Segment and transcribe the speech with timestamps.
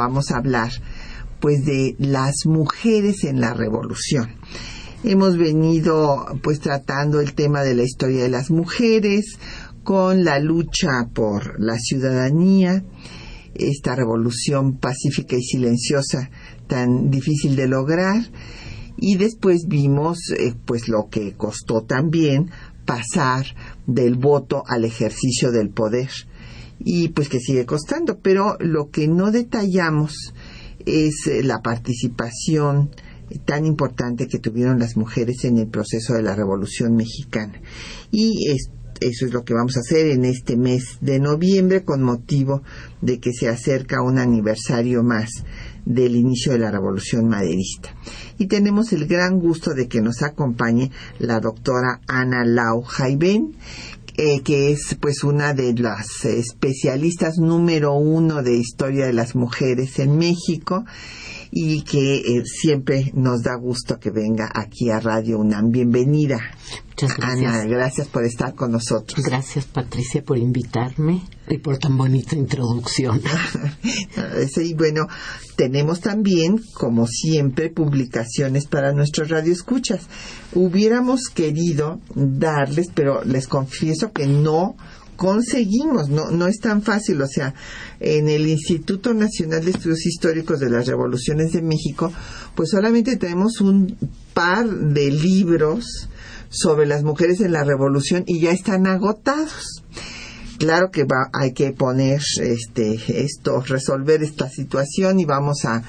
[0.00, 0.72] Vamos a hablar
[1.40, 4.30] pues de las mujeres en la revolución.
[5.04, 9.36] Hemos venido pues tratando el tema de la historia de las mujeres
[9.84, 12.82] con la lucha por la ciudadanía,
[13.54, 16.30] esta revolución pacífica y silenciosa
[16.66, 18.22] tan difícil de lograr
[18.96, 22.50] y después vimos eh, pues lo que costó también
[22.86, 23.44] pasar
[23.86, 26.08] del voto al ejercicio del poder
[26.80, 30.32] y pues que sigue costando pero lo que no detallamos
[30.86, 32.90] es eh, la participación
[33.44, 37.60] tan importante que tuvieron las mujeres en el proceso de la Revolución Mexicana
[38.10, 38.48] y
[39.00, 42.62] eso es lo que vamos a hacer en este mes de noviembre con motivo
[43.00, 45.30] de que se acerca un aniversario más
[45.86, 47.94] del inicio de la revolución maderista.
[48.36, 53.56] Y tenemos el gran gusto de que nos acompañe la doctora Ana Lau Jaiben,
[54.16, 59.98] eh, que es pues una de las especialistas número uno de historia de las mujeres
[59.98, 60.84] en México
[61.50, 65.70] y que eh, siempre nos da gusto que venga aquí a Radio UNAM.
[65.70, 66.38] Bienvenida.
[66.90, 67.54] Muchas gracias.
[67.54, 69.24] Ana, gracias por estar con nosotros.
[69.24, 73.20] Gracias Patricia por invitarme y por tan bonita introducción.
[74.54, 75.06] sí, bueno,
[75.56, 80.06] tenemos también, como siempre, publicaciones para nuestros radioescuchas.
[80.54, 84.76] Hubiéramos querido darles, pero les confieso que no
[85.20, 87.52] conseguimos, no, no es tan fácil, o sea,
[88.00, 92.10] en el Instituto Nacional de Estudios Históricos de las Revoluciones de México,
[92.54, 93.98] pues solamente tenemos un
[94.32, 96.08] par de libros
[96.48, 99.82] sobre las mujeres en la revolución y ya están agotados.
[100.58, 105.82] Claro que va, hay que poner este, esto, resolver esta situación y vamos a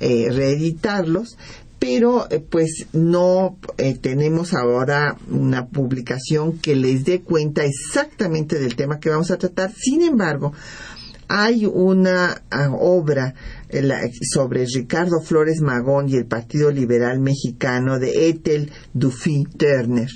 [0.00, 1.36] eh, reeditarlos,
[1.78, 8.76] pero eh, pues no eh, tenemos ahora una publicación que les dé cuenta exactamente del
[8.76, 9.72] tema que vamos a tratar.
[9.72, 10.52] Sin embargo,
[11.28, 13.34] hay una ah, obra
[13.68, 20.08] eh, sobre Ricardo Flores Magón y el Partido Liberal Mexicano de Ethel Duffy Turner,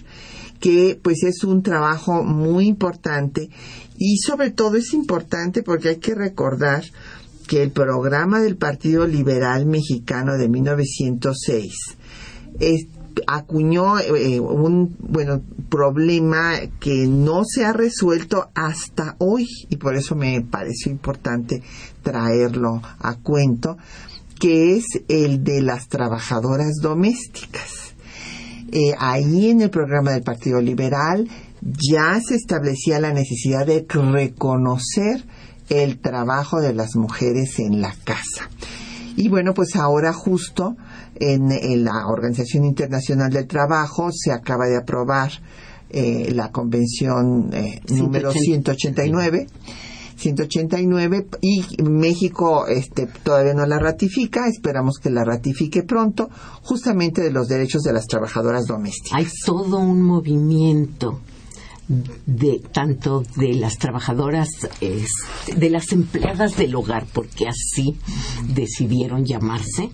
[0.59, 3.50] que pues es un trabajo muy importante
[3.97, 6.83] y sobre todo es importante porque hay que recordar
[7.52, 11.74] que el programa del Partido Liberal Mexicano de 1906
[13.26, 20.16] acuñó eh, un bueno problema que no se ha resuelto hasta hoy y por eso
[20.16, 21.62] me pareció importante
[22.02, 23.76] traerlo a cuento
[24.40, 27.92] que es el de las trabajadoras domésticas.
[28.72, 31.28] Eh, ahí en el programa del Partido Liberal
[31.60, 35.26] ya se establecía la necesidad de reconocer
[35.69, 38.49] el trabajo de las mujeres en la casa.
[39.17, 40.77] Y bueno, pues ahora justo
[41.15, 45.31] en, la Organización Internacional del Trabajo se acaba de aprobar
[45.91, 49.47] eh, la Convención eh, número 189.
[50.17, 56.31] 189 y México este, todavía no la ratifica, esperamos que la ratifique pronto,
[56.62, 59.19] justamente de los derechos de las trabajadoras domésticas.
[59.19, 61.21] Hay todo un movimiento
[62.26, 64.48] de tanto de las trabajadoras,
[64.80, 67.97] de las empleadas del hogar, porque así
[68.48, 69.91] decidieron llamarse,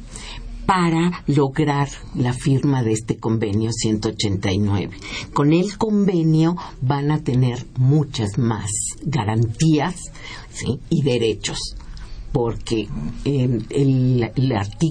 [0.69, 4.99] para lograr la firma de este convenio 189.
[5.33, 8.71] Con el convenio van a tener muchas más
[9.01, 10.13] garantías
[10.91, 11.75] y derechos
[12.33, 12.87] porque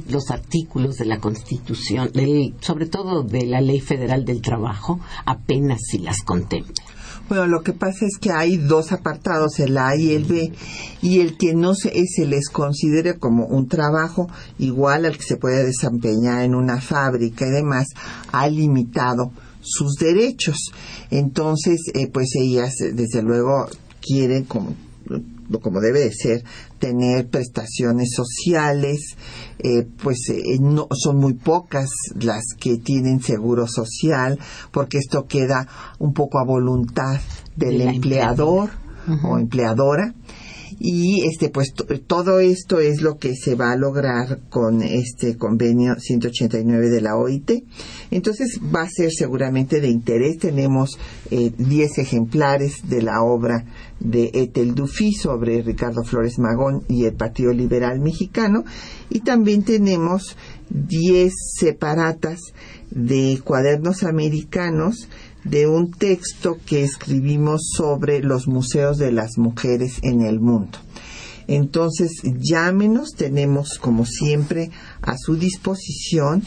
[0.05, 2.11] los artículos de la Constitución,
[2.59, 6.87] sobre todo de la Ley Federal del Trabajo, apenas si las contemplan.
[7.27, 10.53] Bueno, lo que pasa es que hay dos apartados, el A y el B,
[11.01, 14.29] y el que no se, se les considere como un trabajo
[14.59, 17.87] igual al que se puede desempeñar en una fábrica y demás,
[18.31, 19.31] ha limitado
[19.61, 20.71] sus derechos.
[21.11, 23.67] Entonces, eh, pues ellas, desde luego,
[24.01, 24.73] quieren como
[25.61, 26.43] como debe de ser,
[26.79, 29.15] tener prestaciones sociales,
[29.59, 34.39] eh, pues eh, no, son muy pocas las que tienen seguro social,
[34.71, 35.67] porque esto queda
[35.99, 37.19] un poco a voluntad
[37.55, 38.69] del empleador
[39.23, 40.13] o empleadora.
[40.79, 41.73] Y este pues
[42.05, 47.15] todo esto es lo que se va a lograr con este convenio 189 de la
[47.15, 47.51] OIT
[48.11, 50.37] entonces va a ser seguramente de interés.
[50.37, 50.97] Tenemos
[51.29, 53.65] 10 eh, ejemplares de la obra
[53.99, 58.63] de Etel Dufy sobre Ricardo Flores Magón y el Partido Liberal Mexicano.
[59.09, 60.37] Y también tenemos
[60.69, 62.39] 10 separatas
[62.89, 65.09] de cuadernos americanos
[65.49, 70.77] de un texto que escribimos sobre los museos de las mujeres en el mundo.
[71.47, 74.69] Entonces, llámenos, tenemos como siempre
[75.01, 76.43] a su disposición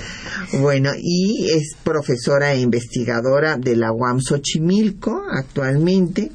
[0.60, 6.30] Bueno, y es profesora e investigadora de la UAM Xochimilco actualmente.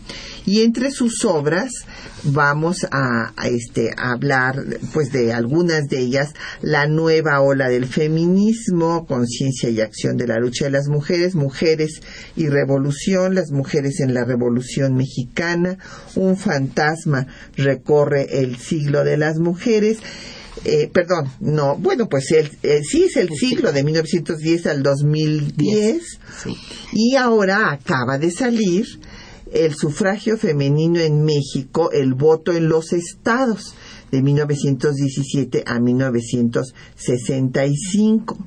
[0.50, 1.70] Y entre sus obras
[2.24, 4.56] vamos a, este, hablar
[4.94, 10.40] pues de algunas de ellas, la nueva ola del feminismo, conciencia y acción de la
[10.40, 12.02] lucha de las mujeres, mujeres
[12.36, 15.78] y revolución, las mujeres en la revolución mexicana,
[16.16, 20.00] un fantasma recorre el siglo de las mujeres,
[20.66, 26.02] eh, perdón, no, bueno, pues el, eh, sí es el siglo de 1910 al 2010
[26.92, 28.88] y ahora acaba de salir
[29.52, 33.76] el sufragio femenino en México, el voto en los estados
[34.12, 38.38] de 1917 a 1965.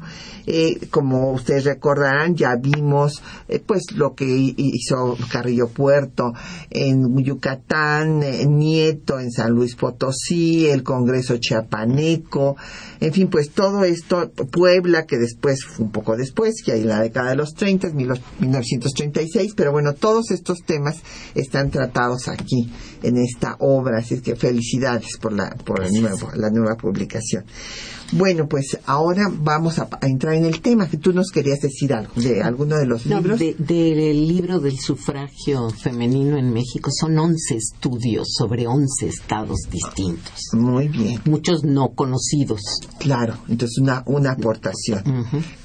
[0.47, 6.33] Eh, como ustedes recordarán, ya vimos eh, pues lo que hizo Carrillo Puerto
[6.71, 12.57] en Yucatán, eh, Nieto en San Luis Potosí, el Congreso Chiapaneco,
[13.01, 17.31] en fin, pues todo esto, Puebla, que después, un poco después, que hay la década
[17.31, 21.03] de los 30, 1936, pero bueno, todos estos temas
[21.35, 22.71] están tratados aquí
[23.03, 27.45] en esta obra, así que felicidades por la, por el nuevo, la nueva publicación.
[28.13, 32.13] Bueno, pues ahora vamos a, entrar en el tema que tú nos querías decir algo
[32.17, 33.39] de alguno de los libros.
[33.39, 40.51] del libro del sufragio femenino en México son 11 estudios sobre 11 estados distintos.
[40.53, 41.23] Muy bien.
[41.25, 42.61] Muchos no conocidos.
[42.99, 45.03] Claro, entonces una, una aportación.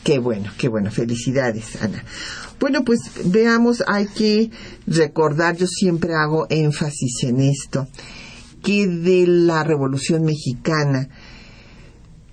[0.03, 0.89] Qué bueno, qué bueno.
[0.89, 2.01] Felicidades, Ana.
[2.59, 4.49] Bueno, pues veamos, hay que
[4.87, 7.87] recordar, yo siempre hago énfasis en esto,
[8.61, 11.09] que de la Revolución Mexicana,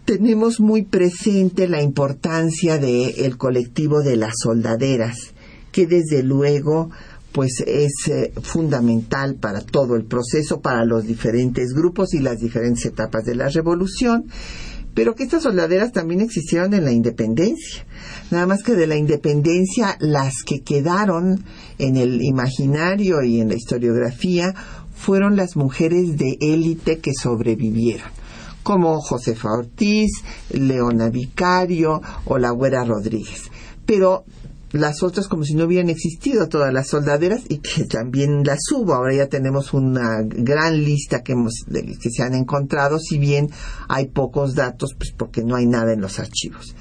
[0.05, 5.33] tenemos muy presente la importancia del colectivo de las soldaderas,
[5.73, 6.91] que desde luego
[7.33, 12.87] pues es eh, fundamental para todo el proceso, para los diferentes grupos y las diferentes
[12.87, 14.27] etapas de la revolución,
[14.95, 17.85] pero que estas soldaderas también existieron en la independencia.
[18.31, 21.45] Nada más que de la independencia, las que quedaron
[21.79, 24.55] en el imaginario y en la historiografía
[25.05, 28.09] fueron las mujeres de élite que sobrevivieron
[28.63, 30.11] como Josefa Ortiz,
[30.51, 33.51] Leona Vicario o la Güera Rodríguez.
[33.85, 34.25] Pero
[34.73, 38.95] las otras como si no hubieran existido todas las soldaderas y que también las hubo.
[38.95, 43.51] Ahora ya tenemos una gran lista que, hemos, que se han encontrado, si bien
[43.89, 46.75] hay pocos datos, pues porque no hay nada en los archivos.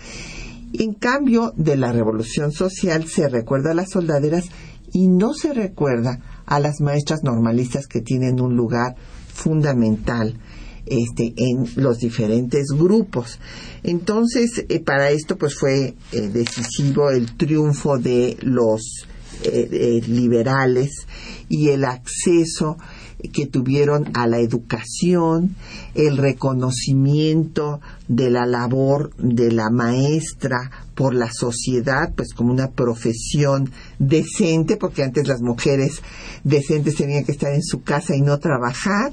[0.71, 4.45] En cambio, de la revolución social se recuerda a las soldaderas
[4.93, 8.95] y no se recuerda a las maestras normalistas que tienen un lugar
[9.27, 10.39] fundamental
[10.85, 13.39] este, en los diferentes grupos.
[13.83, 19.07] Entonces, eh, para esto pues fue eh, decisivo el triunfo de los
[19.43, 21.07] eh, liberales
[21.49, 22.77] y el acceso
[23.31, 25.55] que tuvieron a la educación,
[25.95, 33.71] el reconocimiento de la labor de la maestra por la sociedad, pues como una profesión
[33.99, 36.01] decente, porque antes las mujeres
[36.43, 39.11] decentes tenían que estar en su casa y no trabajar,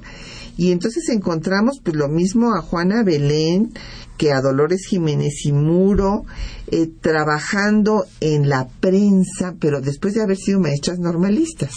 [0.57, 3.73] Y entonces encontramos pues lo mismo a Juana Belén
[4.19, 6.27] que a Dolores Jiménez y Muro,
[6.67, 11.71] eh, trabajando en la prensa, pero después de haber sido maestras normalistas.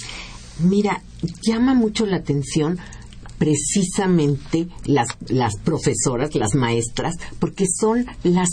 [0.59, 1.01] Mira,
[1.41, 2.77] llama mucho la atención
[3.37, 8.49] precisamente las, las profesoras, las maestras, porque son las,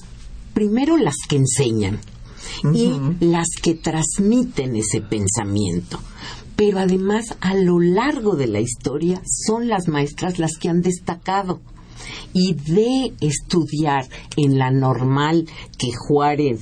[0.55, 2.01] primero las que enseñan
[2.75, 2.91] y
[3.21, 6.01] las que transmiten ese pensamiento.
[6.57, 11.61] Pero además, a lo largo de la historia, son las maestras las que han destacado
[12.33, 15.47] y de estudiar en la normal
[15.79, 16.61] que Juárez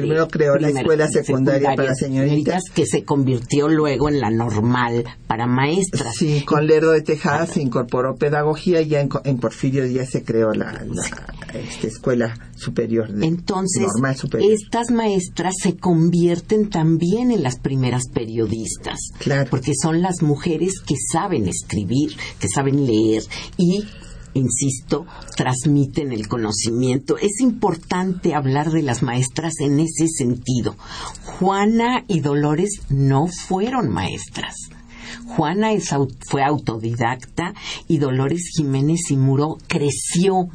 [0.00, 2.64] Primero creó la escuela secundaria, para señoritas.
[2.74, 6.14] Que se convirtió luego en la normal para maestras.
[6.16, 10.52] Sí, con Lerdo de Tejada se incorporó pedagogía y ya en, Porfirio ya se creó
[10.52, 10.84] la,
[11.54, 13.08] este, escuela superior.
[13.22, 13.86] Entonces,
[14.40, 18.98] estas maestras se convierten también en las primeras periodistas.
[19.18, 19.48] Claro.
[19.50, 23.22] Porque son las mujeres que saben escribir, que saben leer
[23.56, 23.84] y
[24.34, 25.06] insisto,
[25.36, 27.16] transmiten el conocimiento.
[27.18, 30.76] Es importante hablar de las maestras en ese sentido.
[31.24, 34.54] Juana y Dolores no fueron maestras.
[35.26, 35.70] Juana
[36.26, 37.54] fue autodidacta
[37.86, 40.48] y Dolores Jiménez y Muro creció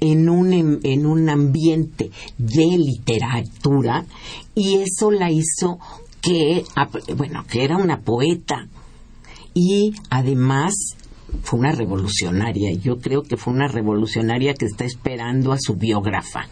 [0.00, 4.06] en un, em, en un ambiente de literatura
[4.54, 5.78] y eso la hizo
[6.20, 6.64] que,
[7.16, 8.68] bueno, que era una poeta
[9.52, 10.74] y además
[11.42, 12.72] fue una revolucionaria.
[12.74, 16.48] Yo creo que fue una revolucionaria que está esperando a su biógrafa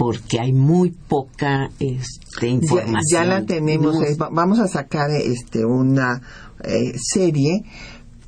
[0.00, 3.02] porque hay muy poca este, información.
[3.12, 3.96] Ya, la tenemos,
[4.32, 6.22] vamos a sacar este una
[6.64, 7.64] eh, serie,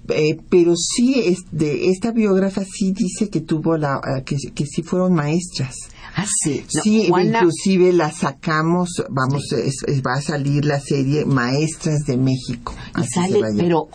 [0.09, 4.83] eh, pero sí de esta biógrafa sí dice que tuvo la eh, que, que sí
[4.83, 5.75] fueron maestras.
[6.15, 6.63] Ah, sí.
[6.69, 9.45] sí, inclusive la sacamos, vamos,
[10.07, 12.75] va a salir la serie Maestras de México.
[12.99, 13.89] Y sale, pero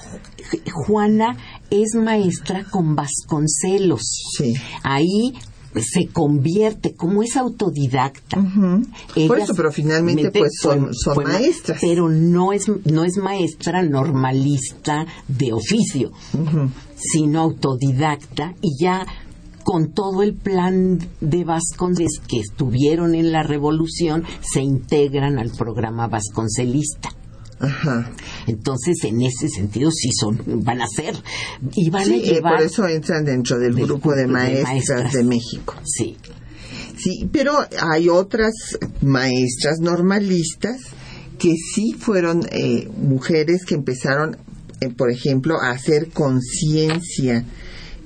[0.74, 1.38] Juana
[1.70, 4.02] es maestra con Vasconcelos.
[4.38, 4.54] Sí.
[4.84, 5.34] Ahí
[5.82, 8.38] se convierte como es autodidacta.
[9.28, 10.90] Por eso, pero finalmente pues son,
[11.24, 11.80] maestras.
[11.82, 16.12] Pero no es, no es maestra normalista de oficio,
[16.96, 19.06] sino autodidacta y ya
[19.64, 26.08] con todo el plan de Vasconcelos que estuvieron en la revolución, se integran al programa
[26.08, 27.17] vasconcelista.
[27.60, 28.12] Ajá.
[28.46, 31.16] Entonces, en ese sentido, sí son, van a ser
[31.76, 32.58] y van a eh, llevar.
[32.58, 35.74] por eso entran dentro del, grupo, de, maestras de México.
[35.84, 36.18] Sí.
[36.98, 37.54] Sí, pero
[37.92, 38.54] hay otras
[39.02, 40.82] maestras normalistas
[41.38, 44.38] que sí fueron eh, mujeres que empezaron,
[44.82, 47.46] eh, por ejemplo, a hacer conciencia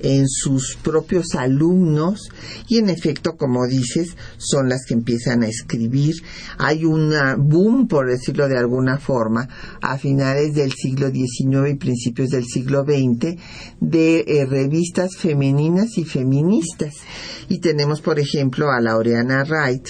[0.02, 2.28] en sus propios alumnos
[2.68, 6.14] y en efecto, como dices, son las que empiezan a escribir.
[6.58, 9.48] Hay un boom, por decirlo de alguna forma,
[9.80, 13.36] a finales del siglo XIX y principios del siglo XX
[13.80, 16.94] de eh, revistas femeninas y feministas.
[17.48, 19.88] Y tenemos, por ejemplo, a Laureana Wright,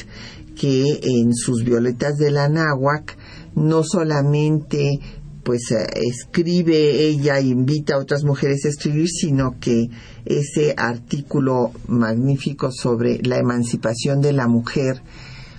[0.55, 3.17] que en sus Violetas de la Náhuac
[3.55, 5.01] no solamente
[5.43, 9.89] pues eh, escribe ella, invita a otras mujeres a escribir, sino que
[10.25, 15.03] ese artículo magnífico sobre la emancipación de la mujer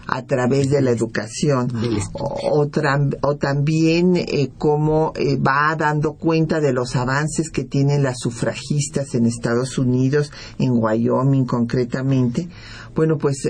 [0.07, 1.69] a través de la educación
[2.13, 2.67] o,
[3.37, 9.25] también eh, cómo eh, va dando cuenta de los avances que tienen las sufragistas en
[9.25, 12.49] Estados Unidos, en Wyoming concretamente,
[12.95, 13.47] bueno, pues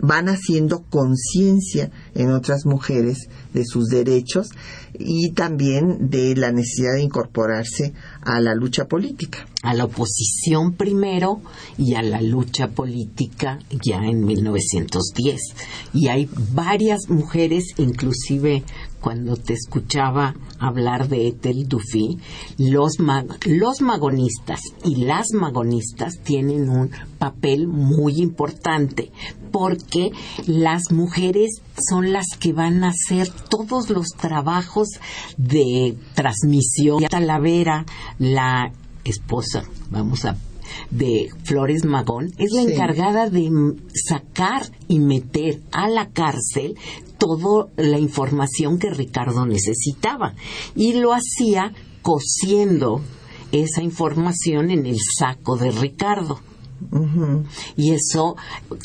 [0.00, 4.50] van haciendo conciencia en otras mujeres de sus derechos
[4.98, 9.46] y también de la necesidad de incorporarse a la lucha política.
[9.62, 11.40] A la oposición primero
[11.76, 15.40] y a la lucha política ya en 1910.
[15.94, 18.62] Y hay varias mujeres, inclusive
[19.00, 22.18] cuando te escuchaba hablar de Ethel Dufy,
[22.58, 22.96] los,
[23.46, 29.10] los magonistas y las magonistas tienen un papel muy importante
[29.52, 30.10] porque
[30.46, 34.88] las mujeres son las que van a hacer todos los trabajos
[35.36, 37.04] de transmisión.
[37.08, 37.86] Talavera,
[38.18, 38.72] la
[39.04, 40.36] esposa, vamos a
[40.90, 43.50] de Flores Magón es la encargada de
[43.94, 46.76] sacar y meter a la cárcel
[47.18, 50.34] toda la información que Ricardo necesitaba
[50.74, 53.00] y lo hacía cosiendo
[53.52, 56.40] esa información en el saco de Ricardo.
[57.76, 58.36] Y eso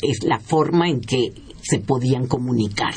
[0.02, 1.32] es la forma en que
[1.62, 2.94] se podían comunicar.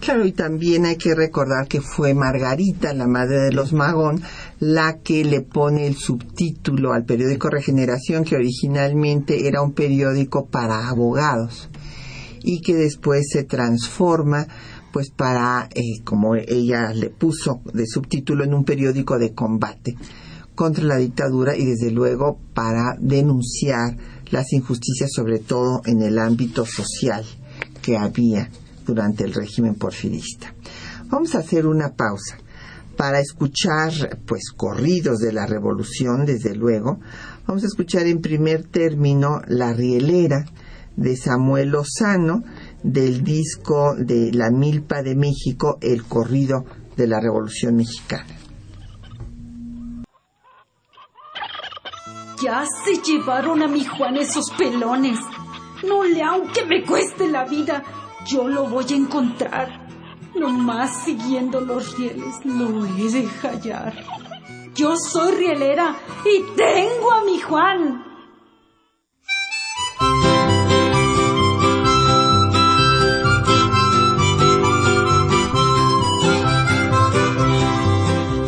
[0.00, 4.22] Claro, y también hay que recordar que fue Margarita, la madre de los Magón,
[4.58, 10.88] la que le pone el subtítulo al periódico Regeneración, que originalmente era un periódico para
[10.88, 11.68] abogados
[12.42, 14.46] y que después se transforma
[14.92, 19.94] pues para, eh, como ella le puso de subtítulo, en un periódico de combate
[20.54, 23.94] contra la dictadura y desde luego para denunciar
[24.30, 27.26] las injusticias sobre todo en el ámbito social
[27.82, 28.48] que había
[28.86, 30.54] durante el régimen porfirista.
[31.08, 32.38] Vamos a hacer una pausa
[32.96, 33.92] para escuchar
[34.26, 36.98] pues corridos de la revolución desde luego.
[37.46, 40.44] Vamos a escuchar en primer término La Rielera
[40.96, 42.42] de Samuel Lozano
[42.82, 46.64] del disco de La Milpa de México, El corrido
[46.96, 48.34] de la Revolución Mexicana.
[52.42, 55.18] Ya se llevaron a mi Juan esos pelones.
[55.86, 57.82] No le aunque me cueste la vida,
[58.26, 59.85] yo lo voy a encontrar.
[60.38, 63.94] Nomás siguiendo los rieles lo he de hallar.
[64.74, 68.04] Yo soy rielera y tengo a mi Juan.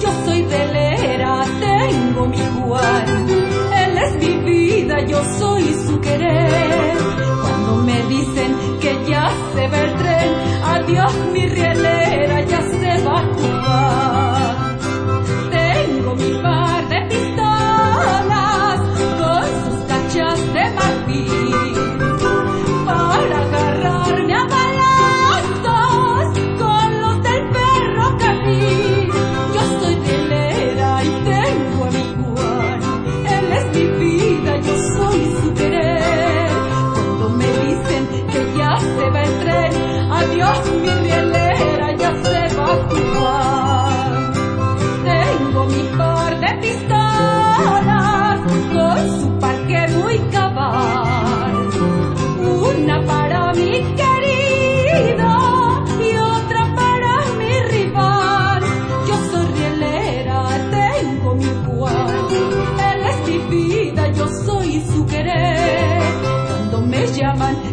[0.02, 3.28] Yo soy rielera, tengo mi Juan.
[3.82, 6.98] Él es mi vida, yo soy su querer.
[7.40, 10.17] Cuando me dicen que ya se ve el tren,
[10.88, 14.27] adiós mi rielera, ya se va a jugar.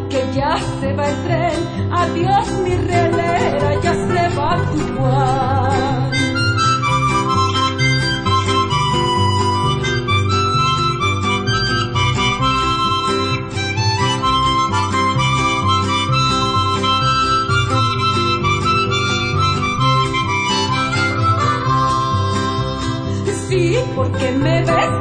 [0.10, 6.12] Que ya se va el tren, adiós mi rielera, ya se va tu Juan.
[23.48, 24.95] Sí, porque me ves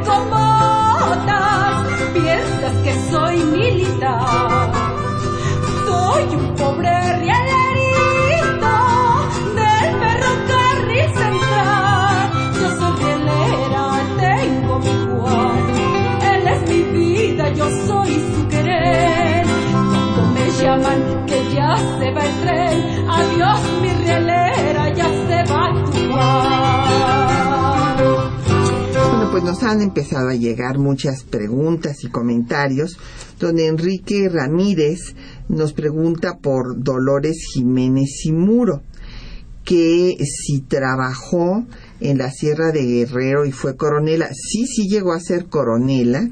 [21.78, 25.64] se va el tren, adiós mi rielera, ya se va.
[28.92, 32.96] Bueno, pues nos han empezado a llegar muchas preguntas y comentarios.
[33.40, 35.14] Don Enrique Ramírez
[35.48, 38.82] nos pregunta por Dolores Jiménez y Muro,
[39.64, 41.64] que si trabajó
[42.00, 44.28] en la Sierra de Guerrero y fue coronela.
[44.32, 46.28] Sí, sí llegó a ser coronela.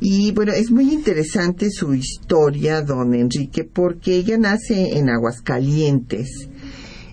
[0.00, 6.48] Y bueno, es muy interesante su historia, don Enrique, porque ella nace en Aguascalientes.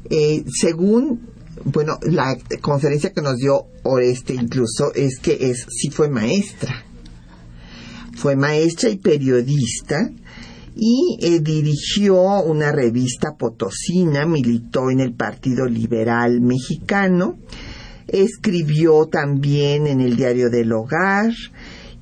[0.09, 1.31] Eh, según
[1.65, 6.85] bueno, la conferencia que nos dio Oreste incluso es que es sí fue maestra.
[8.15, 10.09] Fue maestra y periodista
[10.75, 17.37] y eh, dirigió una revista potosina, militó en el Partido Liberal Mexicano,
[18.07, 21.31] escribió también en el Diario del Hogar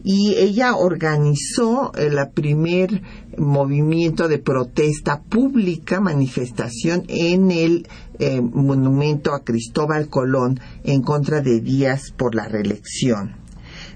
[0.03, 3.01] y ella organizó el primer
[3.37, 7.87] movimiento de protesta pública, manifestación en el
[8.19, 13.35] eh, monumento a Cristóbal Colón en contra de Díaz por la reelección,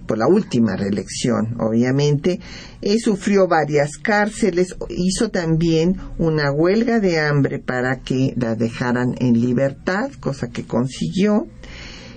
[0.06, 2.40] por la última reelección, obviamente.
[2.82, 9.40] Eh, sufrió varias cárceles, hizo también una huelga de hambre para que la dejaran en
[9.40, 11.48] libertad, cosa que consiguió,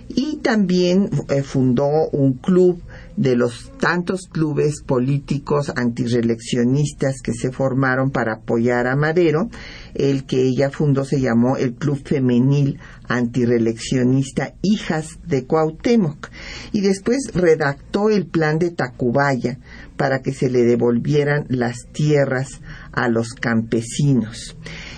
[0.09, 2.81] y también eh, fundó un club
[3.16, 9.48] de los tantos clubes políticos antireeleccionistas que se formaron para apoyar a Madero,
[9.94, 16.29] el que ella fundó se llamó el Club Femenil Antireeleccionista Hijas de Cuauhtémoc
[16.72, 19.59] y después redactó el plan de Tacubaya
[19.96, 22.61] para que se le devolvieran las tierras
[22.92, 24.57] a los campesinos.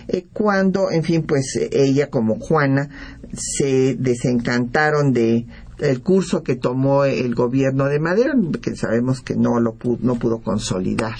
[0.08, 2.88] Eh, cuando, en fin, pues ella como Juana
[3.32, 5.46] se desencantaron de
[5.78, 10.16] el curso que tomó el gobierno de Madero, que sabemos que no lo pudo, no
[10.16, 11.16] pudo consolidar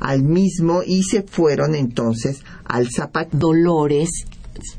[0.00, 3.36] al mismo y se fueron entonces al Zapato.
[3.36, 4.10] Dolores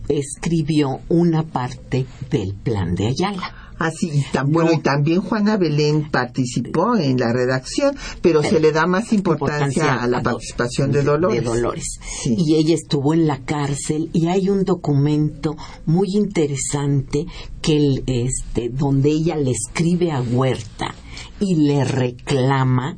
[0.08, 3.67] escribió una parte del plan de Ayala.
[3.80, 8.88] Así, tan, bueno, y también Juana Belén participó en la redacción, pero se le da
[8.88, 11.40] más importancia, a la participación de Dolores.
[11.40, 12.00] De Dolores.
[12.26, 17.26] Y ella estuvo en la cárcel y hay un documento muy interesante
[17.62, 20.96] que este, donde ella le escribe a Huerta
[21.40, 22.98] y le reclama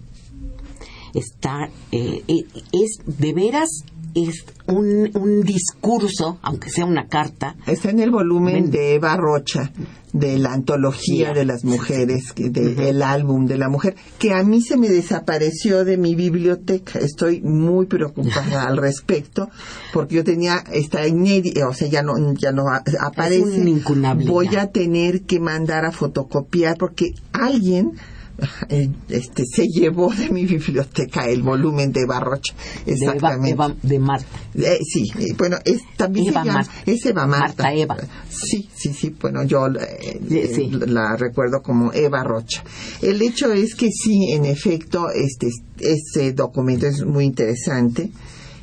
[1.14, 3.84] está eh, eh, es de veras
[4.28, 7.56] es un, un, discurso, aunque sea una carta.
[7.66, 9.72] Está en el volumen de Eva Rocha,
[10.14, 14.78] de la antología de las mujeres, del álbum de la mujer, que a mí se
[14.78, 17.00] me desapareció de mi biblioteca.
[17.00, 19.50] Estoy muy preocupada al respecto,
[19.94, 22.64] porque yo tenía, está inédita, o sea, ya no, ya no
[23.00, 23.82] aparece.
[24.26, 27.94] Voy a tener que mandar a fotocopiar, porque alguien
[29.10, 32.54] este, se llevó de mi biblioteca el volumen de Barrocha.
[32.86, 33.48] Exactamente.
[33.48, 34.28] De, Eva, de Marta.
[34.56, 36.92] Eh, sí, bueno, es, también Eva se llama, Marta.
[36.92, 37.64] es Eva Marta.
[37.64, 37.98] Marta Eva.
[38.30, 40.70] Sí, sí, sí, bueno, yo eh, sí.
[40.72, 42.64] la recuerdo como Eva Rocha.
[43.02, 45.50] El hecho es que sí, en efecto, este,
[45.80, 48.12] este documento es muy interesante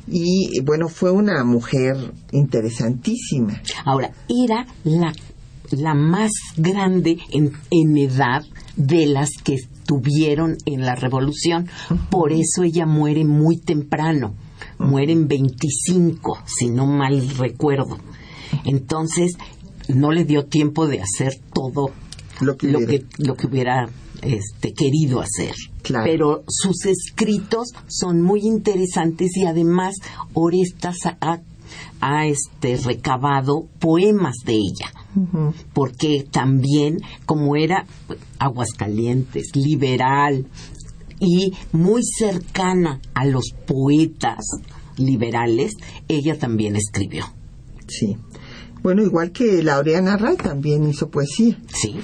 [0.09, 1.97] y bueno, fue una mujer
[2.31, 3.61] interesantísima.
[3.85, 5.13] Ahora, era la,
[5.71, 8.43] la más grande en, en edad
[8.77, 11.67] de las que estuvieron en la revolución.
[12.09, 14.35] Por eso ella muere muy temprano.
[14.79, 17.97] Muere en 25, si no mal recuerdo.
[18.63, 19.35] Entonces,
[19.87, 21.91] no le dio tiempo de hacer todo
[22.41, 23.89] lo que lo hubiera, que, lo que hubiera
[24.21, 25.55] este, querido hacer.
[25.81, 26.05] Claro.
[26.05, 29.95] Pero sus escritos son muy interesantes y además
[30.33, 31.39] Orestas ha,
[32.01, 34.91] ha este, recabado poemas de ella.
[35.17, 35.53] Uh -huh.
[35.73, 37.85] Porque también, como era
[38.39, 40.45] Aguascalientes, liberal
[41.19, 44.45] y muy cercana a los poetas
[44.97, 45.73] liberales,
[46.07, 47.25] ella también escribió.
[47.87, 48.17] Sí.
[48.83, 51.57] Bueno, igual que Laureana Ray también hizo poesía.
[51.73, 51.95] Sí.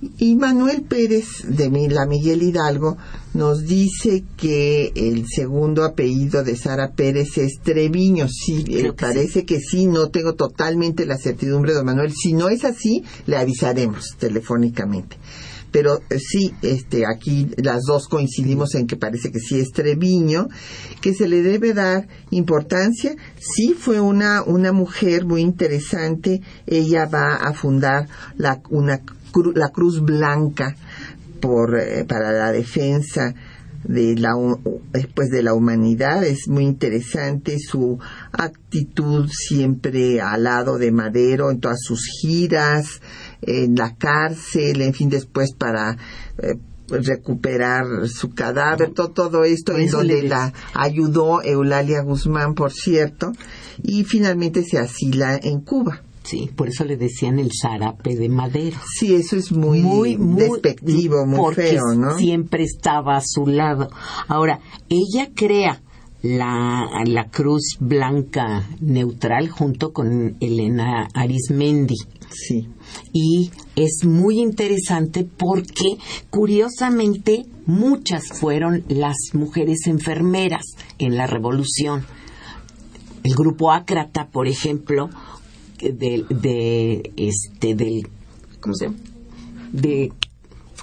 [0.00, 2.96] Y Manuel Pérez de la Miguel Hidalgo
[3.34, 8.28] nos dice que el segundo apellido de Sara Pérez es Treviño.
[8.28, 9.46] Sí, eh, parece sí.
[9.46, 12.12] que sí, no tengo totalmente la certidumbre, don Manuel.
[12.12, 15.16] Si no es así, le avisaremos telefónicamente.
[15.70, 20.48] Pero eh, sí, este, aquí las dos coincidimos en que parece que sí es Treviño,
[21.00, 23.16] que se le debe dar importancia.
[23.38, 26.40] Sí fue una, una mujer muy interesante.
[26.66, 29.02] Ella va a fundar la, una
[29.54, 30.74] la Cruz Blanca
[31.40, 33.34] por, eh, para la defensa
[33.84, 34.34] de la
[35.14, 36.24] pues de la humanidad.
[36.24, 37.98] Es muy interesante su
[38.32, 43.00] actitud siempre al lado de Madero en todas sus giras
[43.40, 45.96] en la cárcel en fin después para
[46.38, 46.56] eh,
[46.88, 53.32] recuperar su cadáver, todo, todo esto en donde la ayudó Eulalia Guzmán, por cierto,
[53.82, 56.02] y finalmente se asila en Cuba.
[56.28, 58.78] Sí, por eso le decían el zarape de madera.
[58.98, 62.18] Sí, eso es muy, muy, muy despectivo, muy porque feo, ¿no?
[62.18, 63.88] Siempre estaba a su lado.
[64.26, 64.60] Ahora,
[64.90, 65.80] ella crea
[66.20, 71.96] la, la Cruz Blanca Neutral junto con Elena Arismendi.
[72.30, 72.68] Sí.
[73.14, 75.96] Y es muy interesante porque,
[76.28, 82.04] curiosamente, muchas fueron las mujeres enfermeras en la revolución.
[83.24, 85.08] El grupo Ácrata, por ejemplo,
[85.80, 88.08] de, de este del
[88.60, 88.98] ¿cómo se llama?
[89.72, 90.12] de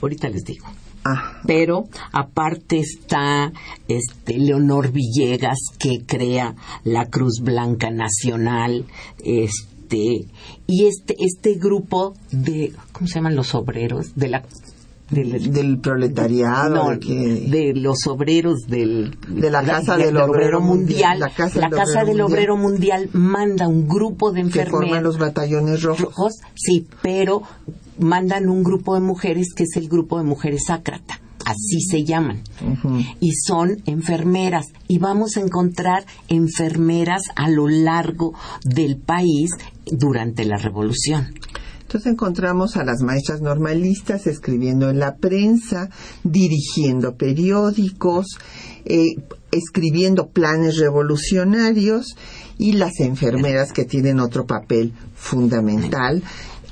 [0.01, 0.65] ahorita les digo
[1.03, 1.41] ah.
[1.45, 3.51] pero aparte está
[3.88, 8.86] este Leonor Villegas que crea la Cruz Blanca Nacional
[9.23, 10.25] este
[10.67, 14.43] y este este grupo de cómo se llaman los obreros de la
[15.09, 17.47] del, del, proletariado no, de, que...
[17.49, 21.77] de, los obreros del de la casa de, del, obrero mundial, la casa, la del,
[21.77, 26.01] casa obrero del obrero mundial manda un grupo de enfermeros que forman los batallones rojos.
[26.01, 27.43] rojos sí pero
[27.99, 32.41] mandan un grupo de mujeres que es el grupo de mujeres ácrata así se llaman.
[32.61, 33.15] Uh -huh.
[33.19, 34.65] y son enfermeras.
[34.87, 39.51] Y vamos a encontrar enfermeras a lo largo del país
[39.85, 41.35] durante la revolución
[41.85, 45.89] entonces encontramos a las maestras normalistas escribiendo en la prensa,
[46.23, 48.39] dirigiendo periódicos,
[48.85, 49.15] eh,
[49.51, 52.15] escribiendo planes revolucionarios
[52.57, 56.23] y las enfermeras que tienen otro papel fundamental.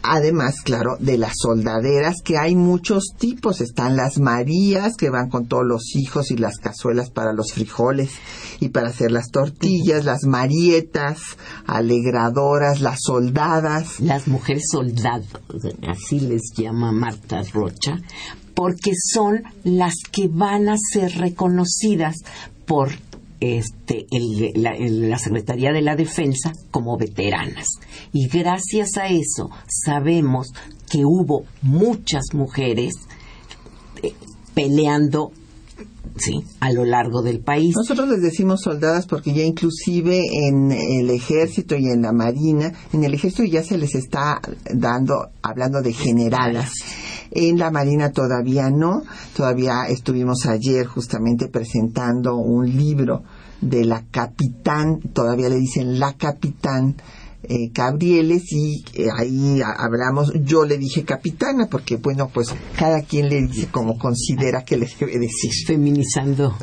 [0.06, 3.62] Además, claro, de las soldaderas, que hay muchos tipos.
[3.62, 8.12] Están las Marías, que van con todos los hijos y las cazuelas para los frijoles
[8.60, 11.20] y para hacer las tortillas, las Marietas,
[11.66, 14.02] alegradoras, las soldadas.
[14.02, 15.28] Las mujeres soldados,
[15.88, 17.98] así les llama Marta Rocha,
[18.56, 22.18] porque son las que van a ser reconocidas
[22.66, 22.92] por
[23.40, 24.06] este,
[24.56, 27.68] la, la, Secretaría de la Defensa como veteranas.
[28.12, 30.48] Y gracias a eso sabemos
[30.90, 32.94] que hubo muchas mujeres
[34.02, 34.14] eh,
[34.54, 35.32] peleando
[36.18, 37.76] sí, a lo largo del país.
[37.76, 43.04] Nosotros les decimos soldadas porque ya inclusive en el ejército y en la marina, en
[43.04, 44.40] el ejército ya se les está
[44.74, 46.72] dando, hablando de generalas.
[47.36, 49.04] En la Marina todavía no.
[49.36, 53.24] Todavía estuvimos ayer justamente presentando un libro
[53.60, 56.96] de la capitán, todavía le dicen la capitán
[57.44, 63.30] eh, Gabrieles y eh, ahí hablamos, yo le dije capitana porque bueno, pues cada quien
[63.30, 65.52] le dice como considera que le debe decir.
[65.66, 66.56] Feminizando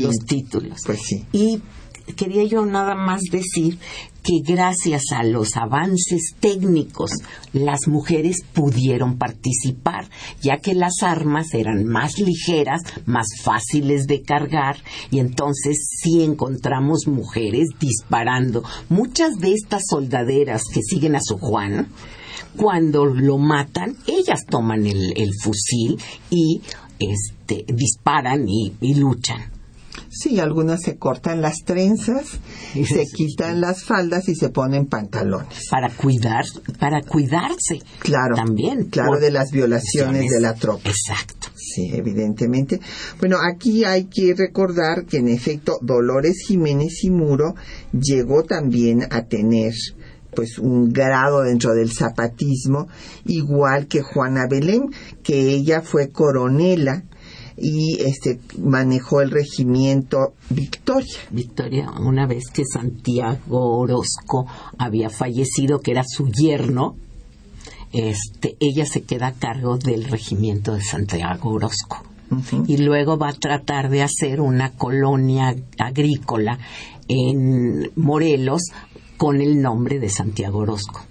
[0.00, 0.80] los títulos.
[0.84, 1.24] Pues sí.
[1.32, 1.62] Y
[2.12, 3.78] quería yo nada más decir
[4.22, 7.10] que gracias a los avances técnicos
[7.52, 10.08] las mujeres pudieron participar,
[10.40, 14.76] ya que las armas eran más ligeras, más fáciles de cargar
[15.10, 18.64] y entonces sí encontramos mujeres disparando.
[18.88, 21.88] Muchas de estas soldaderas que siguen a su Juan,
[22.56, 25.98] cuando lo matan, ellas toman el, fusil
[26.30, 26.62] y
[26.98, 29.53] este, disparan y luchan.
[30.16, 32.38] Sí, algunas se cortan las trenzas,
[32.72, 35.66] se quitan las faldas y se ponen pantalones.
[35.70, 36.44] Para cuidar,
[36.78, 37.80] para cuidarse.
[37.98, 38.36] Claro.
[38.36, 38.84] También.
[38.84, 40.88] Claro, de las violaciones de la tropa.
[40.88, 41.48] Exacto.
[41.56, 42.80] Sí, evidentemente.
[43.18, 47.56] Bueno, aquí hay que recordar que en efecto Dolores Jiménez y Muro
[47.92, 49.72] llegó también a tener
[50.34, 52.88] pues un grado dentro del zapatismo,
[53.24, 54.90] igual que Juana Belén,
[55.22, 57.04] que ella fue coronela
[57.56, 61.18] y este manejó el regimiento Victoria.
[61.30, 64.46] Victoria, una vez que Santiago Orozco
[64.78, 66.96] había fallecido, que era su yerno,
[67.92, 72.02] este, ella se queda a cargo del regimiento de Santiago Orozco.
[72.66, 76.58] Y luego va a tratar de hacer una colonia agrícola
[77.06, 78.62] en Morelos
[79.16, 81.02] con el nombre de Santiago Orozco.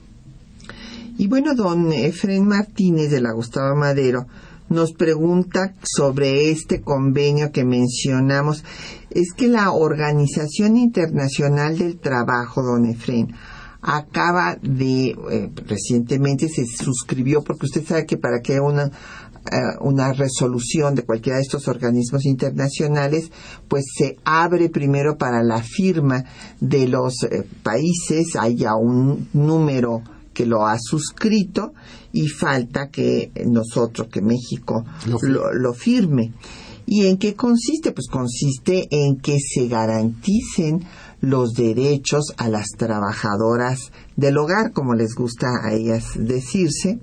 [1.18, 4.26] Y bueno, don Efren Martínez de la Gustavo Madero
[4.74, 8.64] nos pregunta sobre este convenio que mencionamos.
[9.10, 13.34] Es que la Organización Internacional del Trabajo, don Efren,
[13.82, 20.14] acaba de, eh, recientemente se suscribió, porque usted sabe que para que una, eh, una
[20.14, 23.30] resolución de cualquiera de estos organismos internacionales,
[23.68, 26.24] pues se abre primero para la firma
[26.62, 30.02] de los eh, países, haya un número
[30.34, 31.74] que lo ha suscrito
[32.12, 34.86] y falta que nosotros, que México
[35.22, 36.34] lo, firme.
[36.86, 37.92] ¿Y en qué consiste?
[37.92, 40.84] Pues consiste en que se garanticen
[41.22, 47.00] los derechos a las trabajadoras del hogar, como les gusta a ellas decirse,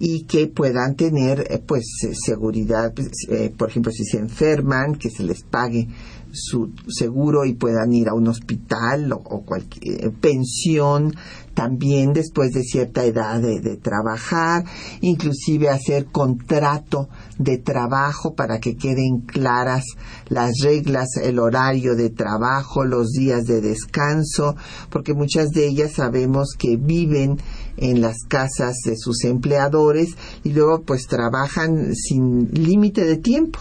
[0.00, 1.84] y que puedan tener eh, pues
[2.26, 5.88] seguridad, pues, eh, por ejemplo, si se enferman, que se les pague
[6.32, 11.14] su seguro y puedan ir a un hospital o, cualquier eh, pensión
[11.54, 14.64] también después de cierta edad de, trabajar,
[15.00, 19.84] inclusive hacer contrato de trabajo para que queden claras
[20.28, 24.56] las reglas, el horario de trabajo, los días de descanso,
[24.90, 27.38] porque muchas de ellas sabemos que viven
[27.76, 33.60] en las casas de sus empleadores y luego pues trabajan sin límite de tiempo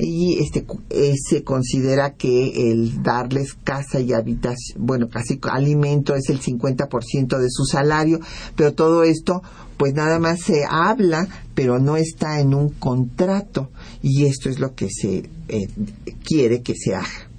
[0.00, 6.28] y este eh, se considera que el darles casa y habitación, bueno, casi alimento es
[6.30, 8.20] el 50% de su salario,
[8.56, 9.42] pero todo esto
[9.76, 13.70] pues nada más se habla, pero no está en un contrato
[14.02, 15.68] y esto es lo que se eh,
[16.22, 17.30] quiere que se haga.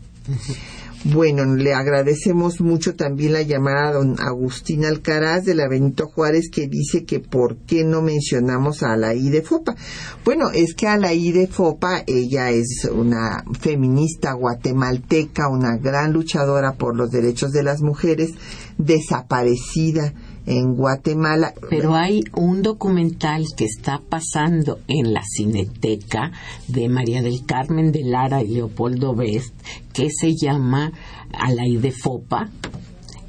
[1.04, 6.52] Bueno, le agradecemos mucho también la llamada a don Agustín Alcaraz de la Benito Juárez
[6.52, 9.76] que dice que por qué no mencionamos a la de Fopa.
[10.24, 16.74] Bueno, es que a la de Fopa, ella es una feminista guatemalteca, una gran luchadora
[16.74, 18.34] por los derechos de las mujeres,
[18.78, 20.14] desaparecida
[20.52, 21.54] en Guatemala.
[21.70, 26.32] Pero hay un documental que está pasando en la Cineteca
[26.68, 29.54] de María del Carmen de Lara y Leopoldo Best
[29.94, 30.92] que se llama
[31.34, 32.50] Alaide Fopa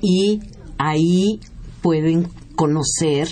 [0.01, 0.41] y
[0.79, 1.39] ahí
[1.81, 3.29] pueden conocer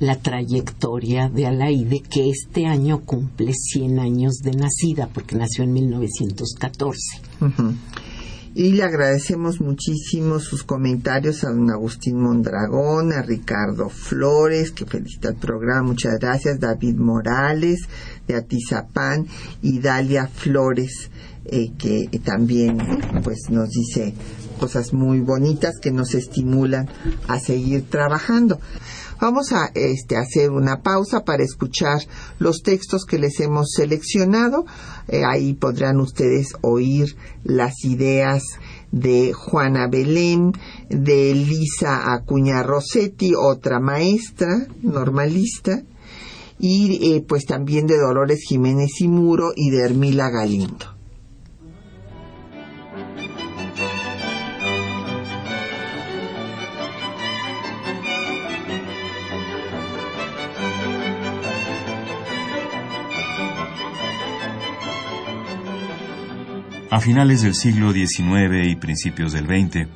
[0.00, 5.72] la trayectoria de Alaide que este año cumple 100 años de nacida porque nació en
[5.72, 7.20] 1914
[8.54, 15.30] y le agradecemos muchísimo sus comentarios a don Agustín Mondragón, a Ricardo Flores, que felicita
[15.30, 17.88] el programa, muchas gracias, David Morales
[18.26, 19.26] de Atizapán
[19.62, 21.10] y Dalia Flores,
[21.46, 22.78] eh, que también
[23.24, 24.14] pues nos dice
[24.60, 26.88] cosas muy bonitas que nos estimulan
[27.28, 28.60] a seguir trabajando.
[29.22, 32.00] Vamos a este, hacer una pausa para escuchar
[32.40, 34.66] los textos que les hemos seleccionado.
[35.06, 38.42] Eh, ahí podrán ustedes oír las ideas
[38.90, 40.50] de Juana Belén,
[40.88, 45.84] de Lisa Acuña Rossetti, otra maestra normalista,
[46.58, 51.01] y eh, pues también de Dolores Jiménez y Muro y de Hermila Galindo.
[66.92, 69.88] A finales del siglo XIX y principios del XX,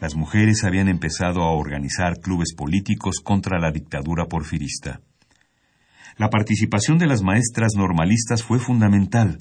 [0.00, 5.00] las mujeres habían empezado a organizar clubes políticos contra la dictadura porfirista.
[6.16, 9.38] La participación de las maestras normalistas fue fundamental.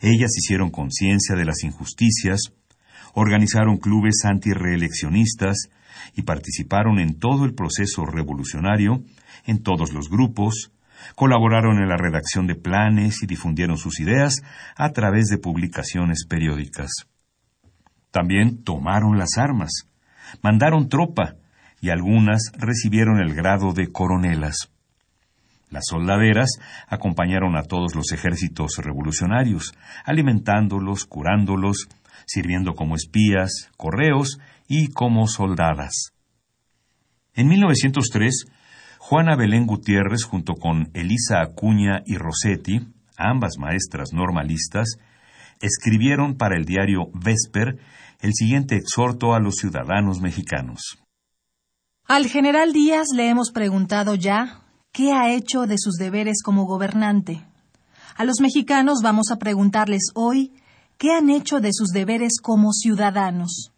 [0.00, 2.52] Ellas hicieron conciencia de las injusticias,
[3.14, 5.70] organizaron clubes antireeleccionistas
[6.14, 9.02] y participaron en todo el proceso revolucionario,
[9.44, 10.70] en todos los grupos,
[11.14, 14.42] Colaboraron en la redacción de planes y difundieron sus ideas
[14.76, 16.90] a través de publicaciones periódicas.
[18.10, 19.88] También tomaron las armas,
[20.42, 21.36] mandaron tropa
[21.80, 24.70] y algunas recibieron el grado de coronelas.
[25.70, 26.50] Las soldaderas
[26.86, 29.72] acompañaron a todos los ejércitos revolucionarios,
[30.04, 31.88] alimentándolos, curándolos,
[32.26, 34.38] sirviendo como espías, correos
[34.68, 36.12] y como soldadas.
[37.34, 38.44] En 1903
[39.12, 42.80] Juana Belén Gutiérrez, junto con Elisa Acuña y Rossetti,
[43.18, 44.96] ambas maestras normalistas,
[45.60, 47.76] escribieron para el diario Vesper
[48.22, 50.96] el siguiente exhorto a los ciudadanos mexicanos.
[52.06, 57.44] Al general Díaz le hemos preguntado ya qué ha hecho de sus deberes como gobernante.
[58.16, 60.54] A los mexicanos vamos a preguntarles hoy
[60.96, 63.71] qué han hecho de sus deberes como ciudadanos.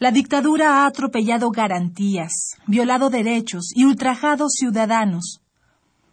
[0.00, 2.32] La dictadura ha atropellado garantías,
[2.66, 5.42] violado derechos y ultrajado ciudadanos.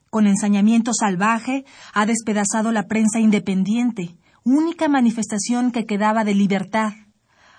[0.10, 6.95] Con ensañamiento salvaje ha despedazado la prensa independiente, única manifestación que quedaba de libertad.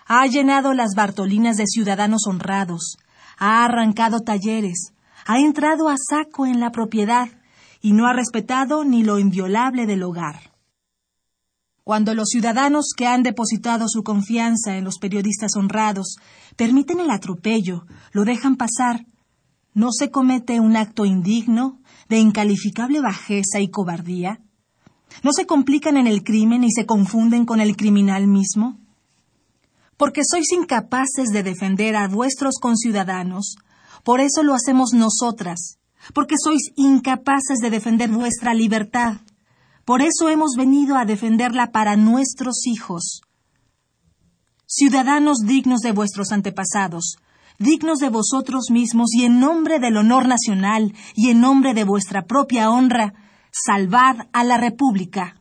[0.05, 2.99] Ha llenado las Bartolinas de ciudadanos honrados,
[3.39, 4.93] ha arrancado talleres,
[5.25, 7.29] ha entrado a saco en la propiedad
[7.81, 10.48] y no ha respetado ni lo inviolable del hogar.
[11.89, 16.17] Cuando los ciudadanos que han depositado su confianza en los periodistas honrados
[16.55, 19.07] permiten el atropello, lo dejan pasar,
[19.73, 24.43] ¿no se comete un acto indigno, de incalificable bajeza y cobardía?
[25.23, 28.79] ¿No se complican en el crimen y se confunden con el criminal mismo?
[29.97, 33.57] Porque sois incapaces de defender a vuestros conciudadanos,
[34.05, 35.79] por eso lo hacemos nosotras,
[36.13, 39.23] porque sois incapaces de defender vuestra libertad.
[39.89, 43.23] Por eso hemos venido a defenderla para nuestros hijos.
[44.67, 47.17] Ciudadanos dignos de vuestros antepasados,
[47.59, 52.27] dignos de vosotros mismos y en nombre del honor nacional y en nombre de vuestra
[52.27, 53.15] propia honra,
[53.51, 55.41] salvad a la República.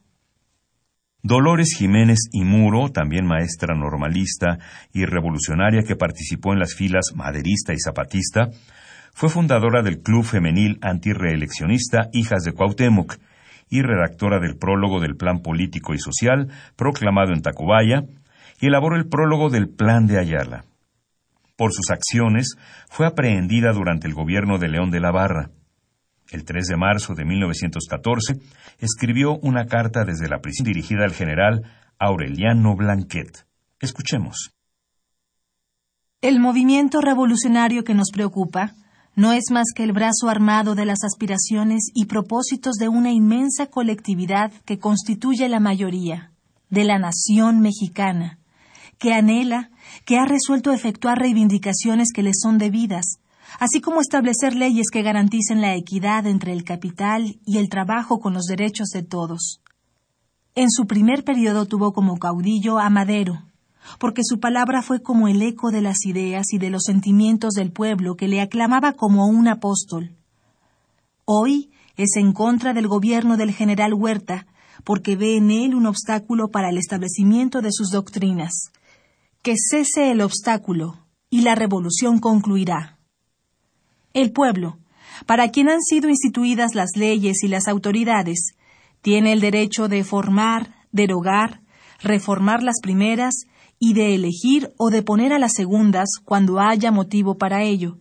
[1.21, 4.59] Dolores Jiménez y Muro, también maestra normalista
[4.93, 8.51] y revolucionaria que participó en las filas maderista y zapatista,
[9.13, 13.17] fue fundadora del Club Femenil Antireeleccionista Hijas de Cuauhtémoc
[13.69, 18.03] y redactora del prólogo del Plan Político y Social proclamado en Tacubaya,
[18.59, 20.65] y elaboró el prólogo del Plan de Ayala.
[21.55, 22.55] Por sus acciones
[22.89, 25.49] fue aprehendida durante el gobierno de León de la Barra.
[26.29, 28.39] El 3 de marzo de 1914
[28.79, 31.63] escribió una carta desde la prisión dirigida al general
[31.99, 33.45] Aureliano Blanquet.
[33.79, 34.53] Escuchemos.
[36.21, 38.73] El movimiento revolucionario que nos preocupa
[39.17, 43.65] no es más que el brazo armado de las aspiraciones y propósitos de una inmensa
[43.65, 46.33] colectividad que constituye la mayoría,
[46.69, 48.37] de la nación mexicana,
[48.99, 49.71] que anhela,
[50.05, 53.17] que ha resuelto efectuar reivindicaciones que le son debidas,
[53.59, 58.35] así como establecer leyes que garanticen la equidad entre el capital y el trabajo con
[58.35, 59.63] los derechos de todos.
[60.53, 63.41] En su primer periodo tuvo como caudillo a Madero,
[63.99, 67.71] porque su palabra fue como el eco de las ideas y de los sentimientos del
[67.71, 70.15] pueblo que le aclamaba como un apóstol.
[71.25, 74.47] Hoy es en contra del gobierno del general Huerta,
[74.83, 78.71] porque ve en él un obstáculo para el establecimiento de sus doctrinas.
[79.41, 82.97] Que cese el obstáculo y la revolución concluirá.
[84.13, 84.77] El pueblo,
[85.25, 88.53] para quien han sido instituidas las leyes y las autoridades,
[89.01, 91.61] tiene el derecho de formar, derogar,
[92.01, 93.45] reformar las primeras
[93.79, 97.97] y de elegir o de poner a las segundas cuando haya motivo para ello.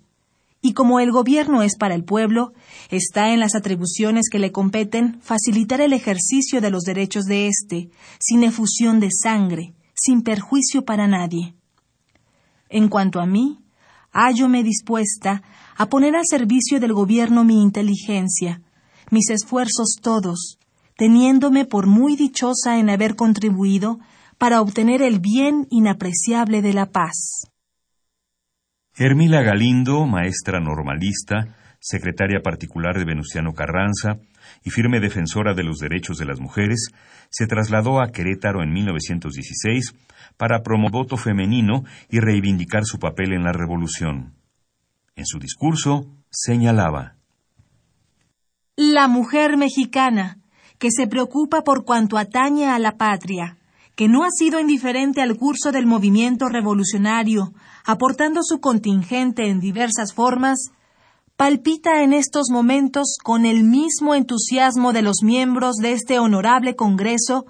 [0.62, 2.52] Y como el gobierno es para el pueblo,
[2.90, 7.90] está en las atribuciones que le competen facilitar el ejercicio de los derechos de éste,
[8.18, 11.54] sin efusión de sangre, sin perjuicio para nadie.
[12.68, 13.60] En cuanto a mí,
[14.12, 15.42] hállome dispuesta
[15.76, 18.62] a poner al servicio del gobierno mi inteligencia,
[19.10, 20.58] mis esfuerzos todos,
[20.96, 24.00] teniéndome por muy dichosa en haber contribuido
[24.38, 27.50] para obtener el bien inapreciable de la paz.
[28.98, 34.16] Hermila Galindo, maestra normalista, secretaria particular de Venustiano Carranza
[34.64, 36.88] y firme defensora de los derechos de las mujeres,
[37.30, 39.94] se trasladó a Querétaro en 1916
[40.36, 44.34] para promover voto femenino y reivindicar su papel en la revolución.
[45.14, 47.16] En su discurso señalaba
[48.76, 50.38] La mujer mexicana,
[50.78, 53.56] que se preocupa por cuanto atañe a la patria,
[53.96, 57.52] que no ha sido indiferente al curso del movimiento revolucionario,
[57.84, 60.70] aportando su contingente en diversas formas,
[61.36, 67.46] palpita en estos momentos con el mismo entusiasmo de los miembros de este honorable Congreso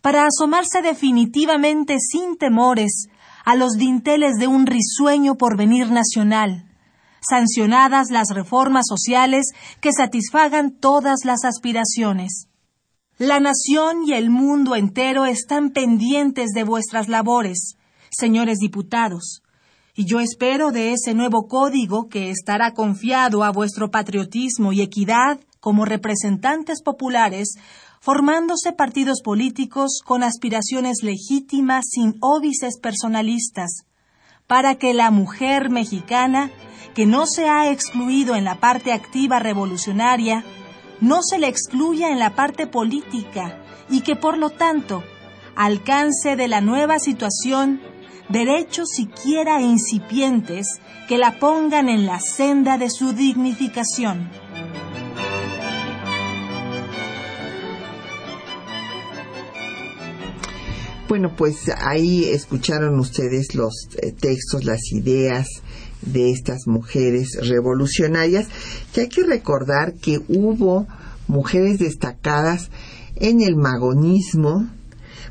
[0.00, 3.06] para asomarse definitivamente sin temores
[3.44, 6.70] a los dinteles de un risueño porvenir nacional,
[7.20, 9.46] sancionadas las reformas sociales
[9.80, 12.48] que satisfagan todas las aspiraciones.
[13.18, 17.76] La nación y el mundo entero están pendientes de vuestras labores,
[18.10, 19.44] señores diputados,
[19.94, 25.38] y yo espero de ese nuevo código que estará confiado a vuestro patriotismo y equidad
[25.60, 27.54] como representantes populares,
[28.00, 33.86] formándose partidos políticos con aspiraciones legítimas sin óbices personalistas,
[34.48, 36.50] para que la mujer mexicana,
[36.96, 40.44] que no se ha excluido en la parte activa revolucionaria,
[41.00, 45.02] no se le excluya en la parte política y que por lo tanto
[45.56, 47.80] alcance de la nueva situación
[48.28, 54.30] derechos siquiera incipientes que la pongan en la senda de su dignificación.
[61.06, 65.46] Bueno, pues ahí escucharon ustedes los eh, textos, las ideas
[66.06, 68.48] de estas mujeres revolucionarias,
[68.92, 70.86] que hay que recordar que hubo
[71.26, 72.70] mujeres destacadas
[73.16, 74.68] en el magonismo,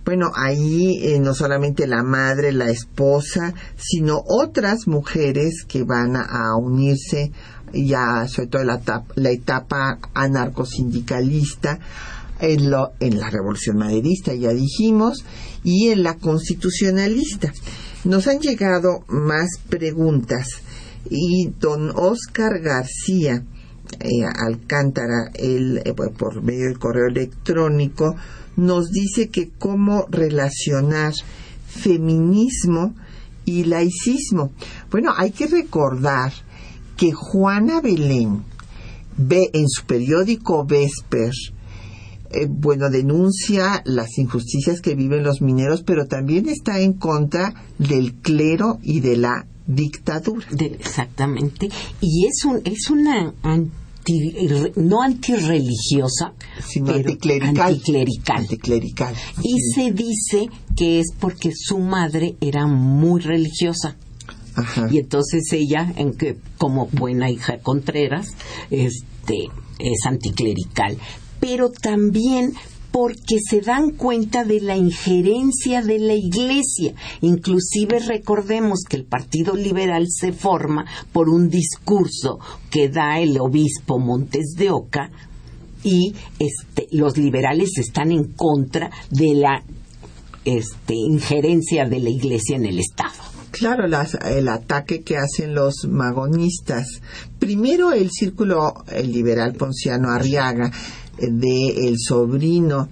[0.05, 6.55] bueno, ahí eh, no solamente la madre, la esposa, sino otras mujeres que van a,
[6.57, 7.31] unirse
[7.73, 8.81] ya sobre todo la,
[9.15, 11.79] la etapa anarcosindicalista
[12.39, 15.23] en, lo, en la revolución maderista, ya dijimos,
[15.63, 17.53] y en la constitucionalista.
[18.03, 20.47] Nos han llegado más preguntas
[21.09, 23.45] y don Oscar García
[23.99, 28.15] eh, Alcántara, eh, por medio del correo electrónico,
[28.57, 31.13] nos dice que cómo relacionar
[31.67, 32.93] feminismo
[33.45, 34.51] y laicismo.
[34.91, 36.33] Bueno, hay que recordar
[36.97, 38.43] que Juana Belén
[39.17, 41.31] ve en su periódico Vesper
[42.33, 48.15] eh, bueno, denuncia las injusticias que viven los mineros, pero también está en contra del
[48.15, 50.45] clero y de la dictadura.
[50.59, 51.69] exactamente.
[52.01, 53.33] Y es, un, es una
[54.75, 56.33] no antirreligiosa,
[56.65, 58.37] sino pero anticlerical.
[58.37, 59.15] anticlerical.
[59.43, 63.95] Y se dice que es porque su madre era muy religiosa.
[64.91, 68.27] Y entonces ella, en que, como buena hija Contreras,
[68.69, 70.97] este, es anticlerical
[71.43, 72.53] pero también
[72.89, 76.93] porque se dan cuenta de la injerencia de la Iglesia.
[77.19, 82.39] Inclusive recordemos que el Partido Liberal se forma por un discurso
[82.71, 85.11] que da el obispo Montes de Oca
[85.83, 89.63] y este, los liberales están en contra de la
[90.45, 93.33] este, injerencia de la Iglesia en el Estado.
[93.51, 97.01] Claro, el ataque que hacen los magonistas.
[97.37, 98.73] Primero el círculo
[99.03, 100.71] liberal ponciano Arriaga
[101.17, 102.89] de el sobrino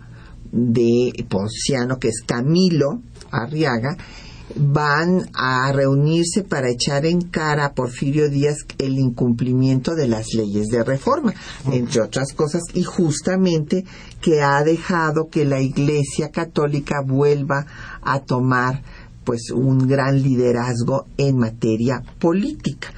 [0.52, 3.02] de Ponciano, que es Camilo
[3.32, 3.98] Arriaga,
[4.56, 10.68] van a reunirse para echar en cara a Porfirio Díaz el incumplimiento de las leyes
[10.68, 11.34] de reforma,
[11.72, 13.86] entre otras cosas, y justamente
[14.22, 17.66] que ha dejado que la Iglesia Católica vuelva
[18.02, 18.84] a tomar
[19.24, 22.90] pues un gran liderazgo en materia política.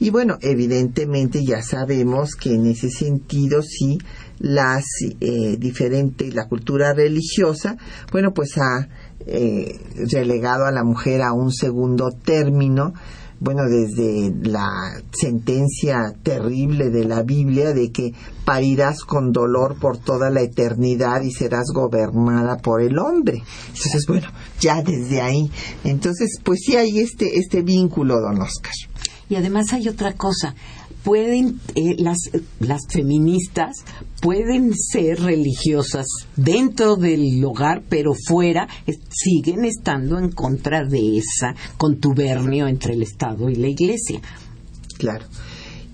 [0.00, 3.98] Y bueno, evidentemente ya sabemos que en ese sentido sí
[4.38, 4.84] las
[5.20, 7.76] eh, diferentes la cultura religiosa
[8.12, 8.88] bueno pues ha
[9.26, 9.80] eh,
[10.10, 12.92] relegado a la mujer a un segundo término
[13.40, 14.68] bueno desde la
[15.12, 18.12] sentencia terrible de la Biblia de que
[18.44, 23.42] parirás con dolor por toda la eternidad y serás gobernada por el hombre.
[23.68, 24.28] Entonces bueno
[24.60, 25.50] ya desde ahí.
[25.84, 28.72] Entonces pues sí hay este este vínculo don Oscar.
[29.28, 30.54] Y además hay otra cosa
[31.04, 32.18] pueden, eh, las,
[32.58, 33.84] las feministas
[34.20, 38.66] pueden ser religiosas dentro del hogar, pero fuera
[39.10, 44.20] siguen estando en contra de esa contubernio entre el Estado y la Iglesia.
[44.98, 45.26] Claro.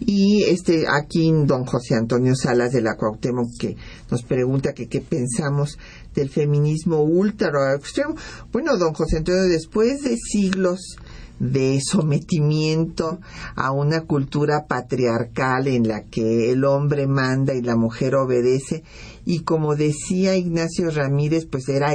[0.00, 3.76] Y este aquí don José Antonio Salas de la Cuauhtémoc que
[4.10, 5.78] nos pregunta que qué pensamos
[6.14, 8.14] del feminismo ultra extremo.
[8.52, 10.96] Bueno, don José Antonio, después de siglos
[11.38, 13.18] de sometimiento
[13.56, 18.84] a una cultura patriarcal en la que el hombre manda y la mujer obedece
[19.24, 21.94] y como decía Ignacio Ramírez pues era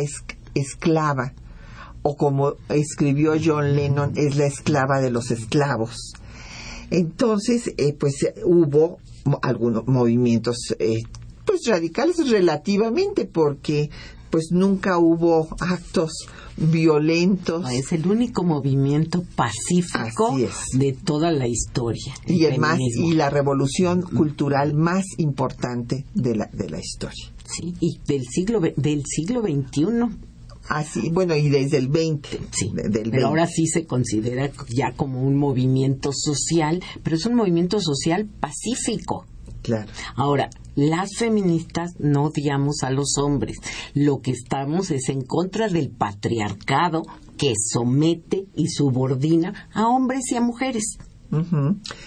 [0.55, 1.33] esclava
[2.01, 6.13] o como escribió John Lennon es la esclava de los esclavos
[6.89, 8.99] entonces, eh, pues hubo
[9.41, 11.01] algunos movimientos eh,
[11.65, 13.89] radicales relativamente porque
[14.29, 16.11] pues nunca hubo actos
[16.57, 17.71] violentos.
[17.71, 20.35] Es el único movimiento pacífico
[20.73, 22.13] de toda la historia.
[22.25, 27.31] Y el más, y la revolución cultural más importante de la, de la historia.
[27.45, 29.85] Sí, y del siglo del siglo XXI
[30.67, 32.39] Así, bueno, y desde el 20.
[32.51, 32.71] Sí,
[33.11, 38.27] pero ahora sí se considera ya como un movimiento social, pero es un movimiento social
[38.39, 39.25] pacífico.
[39.65, 39.91] Claro.
[40.15, 43.57] Ahora, las feministas no odiamos a los hombres.
[43.95, 47.01] Lo que estamos es en contra del patriarcado
[47.35, 50.99] que somete y subordina a hombres y a mujeres.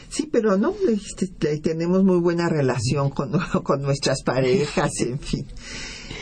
[0.08, 3.32] Sí, pero no, este, tenemos muy buena relación con,
[3.64, 5.46] con nuestras parejas, en fin.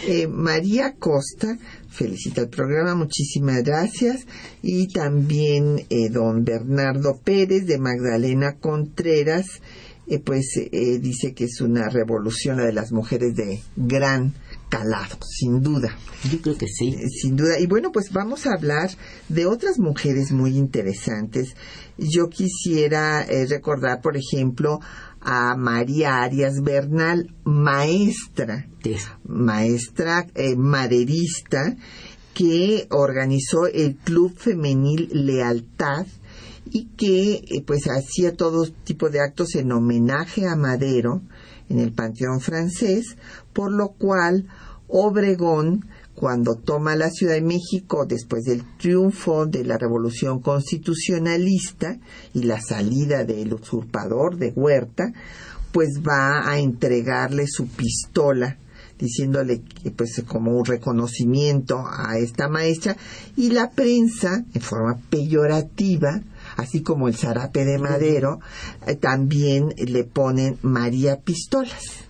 [0.07, 1.59] Eh, María Costa
[1.89, 4.27] felicita el programa, muchísimas gracias.
[4.63, 9.61] Y también eh, don Bernardo Pérez de Magdalena Contreras,
[10.09, 10.47] eh, pues
[11.01, 14.35] dice que es una revolución la de las mujeres de gran
[14.69, 15.97] calado, sin duda.
[16.31, 16.97] Yo creo que sí.
[17.21, 17.59] sin duda.
[17.59, 18.91] Y bueno, pues vamos a hablar
[19.29, 21.55] de otras mujeres muy interesantes.
[21.99, 24.81] Yo quisiera recordar, por ejemplo,
[25.27, 28.69] a María Arias Bernal, maestra,
[29.25, 31.77] maestra eh, maderista,
[32.33, 36.07] que organizó el Club Femenil Lealtad
[36.77, 41.23] y que eh, pues hacía todo tipo de actos en homenaje a Madero
[41.71, 43.17] en el Panteón francés,
[43.55, 44.47] por lo cual
[44.89, 51.99] Obregón cuando toma la Ciudad de México después del triunfo de la Revolución Constitucionalista
[52.35, 55.13] y la salida del usurpador de Huerta,
[55.73, 58.59] pues va a entregarle su pistola
[58.99, 59.63] diciéndole
[59.95, 62.97] pues como un reconocimiento a esta maestra
[63.37, 66.23] y la prensa en forma peyorativa
[66.57, 68.41] así como el zarape de madero
[68.87, 72.05] eh, también le ponen María Pistolas.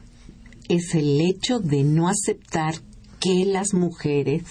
[0.69, 2.75] Es el hecho de no aceptar
[3.21, 4.43] que las mujeres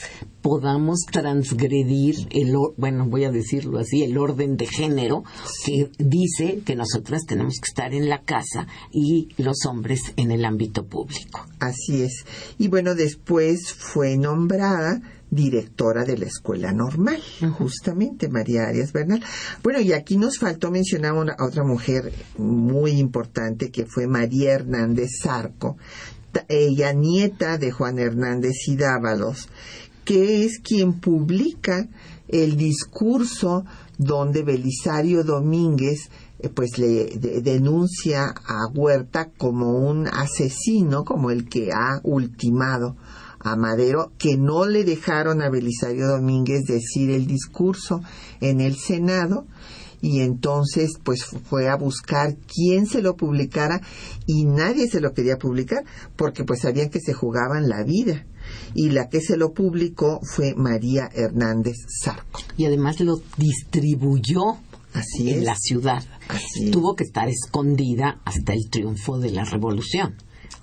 [0.41, 5.23] podamos transgredir el bueno voy a decirlo así el orden de género
[5.65, 10.45] que dice que nosotras tenemos que estar en la casa y los hombres en el
[10.45, 11.45] ámbito público.
[11.59, 12.25] Así es.
[12.57, 15.01] Y bueno después fue nombrada
[15.36, 17.21] directora de la escuela normal,
[17.57, 19.21] justamente María Arias Bernal.
[19.61, 25.09] Bueno, y aquí nos faltó mencionar a otra mujer muy importante que fue María Hernández
[25.21, 25.77] Zarco,
[26.49, 29.49] ella nieta de Juan Hernández y Dávalos,
[30.03, 31.88] que es quien publica
[32.27, 33.65] el discurso
[33.97, 36.09] donde Belisario Domínguez
[36.39, 37.05] eh, pues le
[37.41, 42.97] denuncia a Huerta como un asesino, como el que ha ultimado
[43.45, 48.01] a Madero, que no le dejaron a Belisario Domínguez decir el discurso
[48.41, 49.45] en el Senado
[50.01, 53.81] y entonces pues fue a buscar quién se lo publicara
[54.25, 55.83] y nadie se lo quería publicar
[56.15, 58.25] porque pues sabían que se jugaban la vida
[58.73, 62.41] y la que se lo publicó fue María Hernández Zarco.
[62.57, 64.57] Y además lo distribuyó
[64.95, 66.01] Así en la ciudad.
[66.71, 70.15] Tuvo que estar escondida hasta el triunfo de la revolución.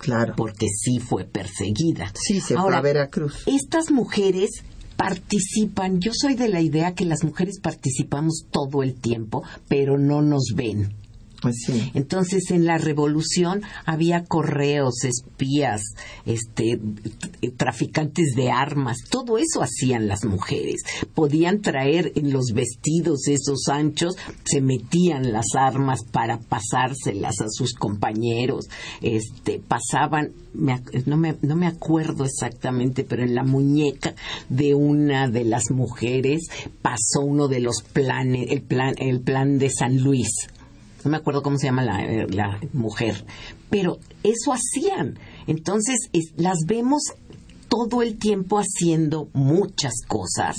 [0.03, 0.33] Claro.
[0.35, 2.11] Porque sí fue perseguida.
[2.13, 3.43] Sí, se fue a Veracruz.
[3.45, 4.63] Estas mujeres
[4.97, 5.99] participan.
[6.01, 10.51] Yo soy de la idea que las mujeres participamos todo el tiempo, pero no nos
[10.55, 10.93] ven.
[11.43, 11.57] Pues
[11.93, 15.81] Entonces en la revolución había correos, espías,
[16.25, 16.79] este,
[17.57, 20.83] traficantes de armas, todo eso hacían las mujeres.
[21.13, 24.15] Podían traer en los vestidos esos anchos,
[24.45, 28.69] se metían las armas para pasárselas a sus compañeros,
[29.01, 34.15] este, pasaban, no, me, no me acuerdo exactamente, pero en la muñeca
[34.47, 36.47] de una de las mujeres
[36.81, 40.29] pasó uno de los planes, el plan, el plan de San Luis
[41.03, 42.27] no me acuerdo cómo se llama la, eh,
[42.73, 43.25] mujer,
[43.69, 45.19] pero eso hacían.
[45.47, 47.03] Entonces las vemos
[47.69, 50.55] todo el tiempo haciendo muchas cosas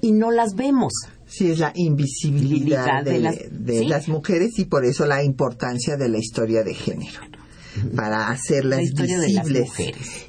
[0.00, 0.92] y no las vemos.
[1.28, 3.20] Sí, es la invisibilidad de,
[3.84, 7.20] las, mujeres y por eso la importancia de la historia de género
[7.94, 9.70] para hacerlas visibles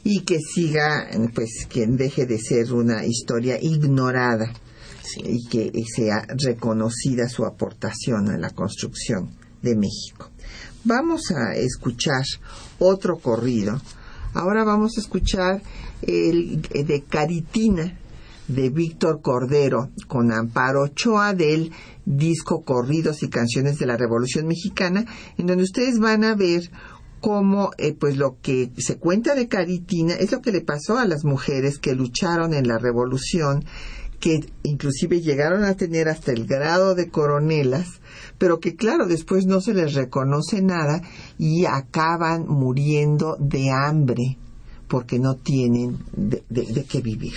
[0.03, 4.51] y que siga, pues, quien deje de ser una historia ignorada
[5.23, 10.29] y que sea reconocida su aportación a la construcción de México.
[10.83, 12.23] Vamos a escuchar
[12.79, 13.81] otro corrido.
[14.33, 15.61] Ahora vamos a escuchar
[16.01, 17.97] el de Caritina
[18.47, 21.71] de Víctor Cordero con Amparo Ochoa del
[22.05, 25.05] disco Corridos y Canciones de la Revolución Mexicana,
[25.37, 26.71] en donde ustedes van a ver
[27.19, 31.05] cómo eh, pues lo que se cuenta de Caritina es lo que le pasó a
[31.05, 33.65] las mujeres que lucharon en la revolución
[34.19, 38.01] que inclusive llegaron a tener hasta el grado de coronelas,
[38.37, 41.01] pero que claro, después no se les reconoce nada
[41.37, 44.37] y acaban muriendo de hambre
[44.87, 47.33] porque no tienen de, qué vivir.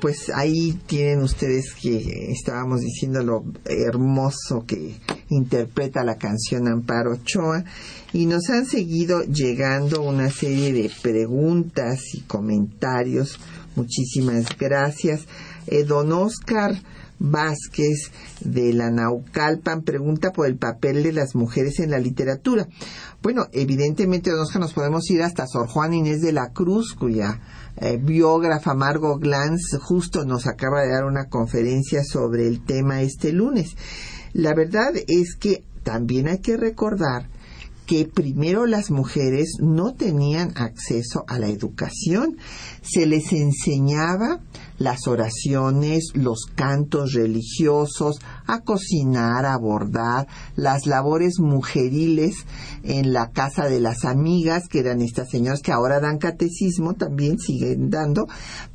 [0.00, 4.96] Pues ahí tienen ustedes que estábamos diciendo lo hermoso que
[5.30, 7.64] interpreta la canción Amparo Ochoa
[8.12, 13.38] y nos han seguido llegando una serie de preguntas y comentarios.
[13.74, 15.26] Muchísimas gracias.
[15.66, 16.76] Eh, don Oscar
[17.18, 22.68] Vázquez de la Naucalpan pregunta por el papel de las mujeres en la literatura.
[23.22, 27.40] Bueno, evidentemente, don Oscar, nos podemos ir hasta Sor Juan Inés de la Cruz, cuya
[27.78, 33.32] eh, biógrafa Margot Glantz justo nos acaba de dar una conferencia sobre el tema este
[33.32, 33.76] lunes.
[34.32, 37.28] La verdad es que también hay que recordar
[37.86, 42.36] que primero las mujeres no tenían acceso a la educación.
[42.82, 44.40] Se les enseñaba
[44.78, 48.16] las oraciones, los cantos religiosos,
[48.46, 52.46] a cocinar, a bordar, las labores mujeriles
[52.82, 57.38] en la casa de las amigas, que eran estas señoras que ahora dan catecismo, también
[57.38, 58.26] siguen dando,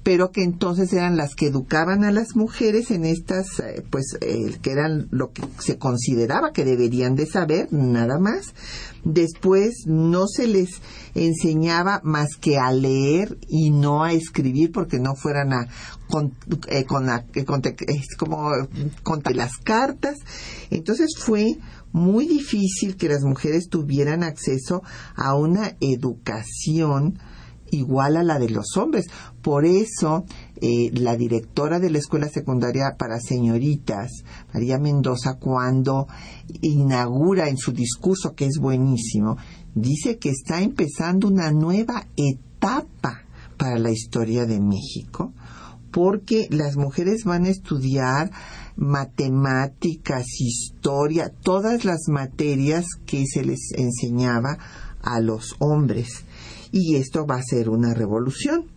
[0.04, 4.58] pero que entonces eran las que educaban a las mujeres en estas, eh, pues, eh,
[4.62, 8.54] que eran lo que se consideraba que deberían de saber, nada más.
[9.04, 10.82] Después no se les
[11.16, 15.68] enseñaba más que a leer y no a escribir porque no fueran a
[16.12, 16.36] con,
[16.68, 18.52] eh, con, eh, es como
[19.04, 20.18] con las cartas.
[20.70, 21.58] Entonces fue
[21.92, 24.84] muy difícil que las mujeres tuvieran acceso
[25.16, 27.18] a una educación
[27.72, 29.06] igual a la de los hombres.
[29.42, 30.26] Por eso,
[30.62, 34.12] eh, la directora de la escuela secundaria para señoritas,
[34.54, 36.08] María Mendoza, cuando
[36.62, 39.38] inaugura en su discurso, que es buenísimo,
[39.74, 43.24] dice que está empezando una nueva etapa
[43.58, 45.34] para la historia de México,
[45.92, 48.32] porque las mujeres van a estudiar
[48.76, 54.58] matemáticas, historia, todas las materias que se les enseñaba
[55.02, 56.24] a los hombres.
[56.72, 58.68] Y esto va a ser una revolución.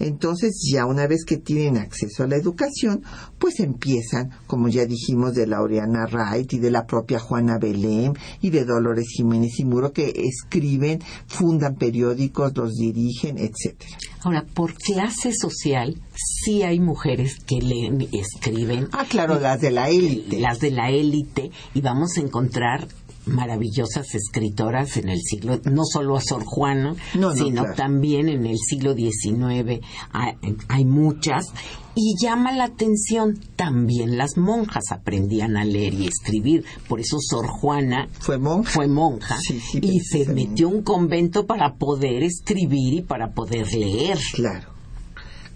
[0.00, 3.02] Entonces, ya una vez que tienen acceso a la educación,
[3.38, 8.50] pues empiezan, como ya dijimos, de Laureana Wright y de la propia Juana Belém y
[8.50, 13.96] de Dolores Jiménez y Muro, que escriben, fundan periódicos, los dirigen, etcétera.
[14.22, 18.88] Ahora, por clase social, sí hay mujeres que leen y escriben.
[18.92, 20.40] Ah, claro, las de la élite.
[20.40, 22.88] Las de la élite, y vamos a encontrar
[23.30, 27.76] maravillosas escritoras en el siglo, no solo a Sor Juana, No, no, sino claro.
[27.76, 29.80] también en el siglo XIX
[30.12, 30.34] hay,
[30.68, 31.46] hay muchas.
[31.94, 36.64] Y llama la atención, también las monjas aprendían a leer y escribir.
[36.88, 38.70] Por eso Sor Juana Fue monja.
[38.70, 43.32] fue monja Sí, sí, y se metió a un convento para poder escribir y para
[43.32, 44.18] poder leer.
[44.34, 44.68] Claro,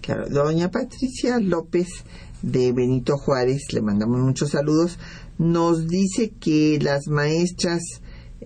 [0.01, 0.27] claro.
[0.29, 1.87] Doña Patricia López
[2.41, 4.99] de Benito Juárez, le mandamos muchos saludos,
[5.37, 7.81] nos dice que las maestras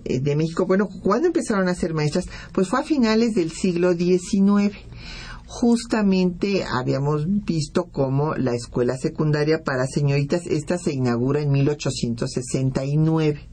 [0.04, 2.26] eh, de México, bueno, ¿cuándo empezaron a ser maestras?
[2.52, 4.76] Pues fue a finales del siglo XIX.
[5.46, 13.48] Justamente habíamos visto cómo la escuela secundaria para señoritas, esta se inaugura en 1869.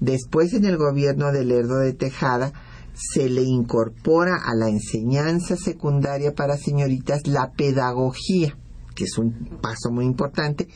[0.00, 2.52] Después, en el gobierno de Lerdo de Tejada,
[2.94, 8.56] se le incorpora a la enseñanza secundaria para señoritas la pedagogía,
[8.94, 10.68] que es un paso muy importante,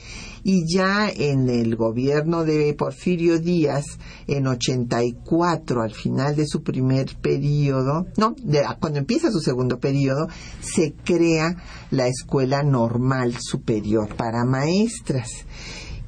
[0.45, 3.85] y ya en el gobierno de Porfirio Díaz,
[4.27, 10.27] en 84, al final de su primer periodo, no, de- cuando empieza su segundo periodo,
[10.61, 11.57] se crea
[11.91, 15.29] la Escuela Normal Superior para Maestras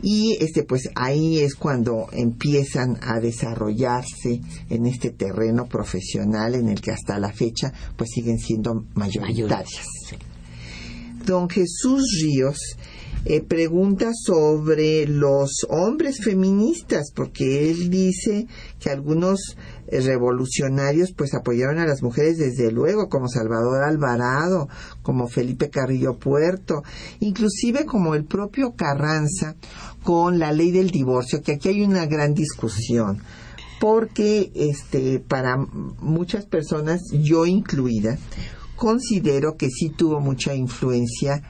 [0.03, 6.83] y este pues ahí es cuando empiezan a desarrollarse en este terreno profesional en el
[6.83, 9.87] que hasta la fecha pues siguen siendo mayoritarias.
[11.25, 12.59] Don Jesús Ríos
[13.27, 18.47] eh, pregunta sobre los hombres feministas, porque él dice
[18.79, 19.57] que algunos
[19.87, 24.69] eh, revolucionarios pues apoyaron a las mujeres desde luego, como Salvador Alvarado,
[25.03, 26.83] como Felipe Carrillo Puerto,
[27.21, 29.57] inclusive como el propio Carranza
[30.03, 33.23] con la ley del divorcio, que aquí hay una gran discusión
[33.81, 38.17] porque este para muchas personas yo incluida
[38.77, 41.43] considero que sí tuvo mucha influencia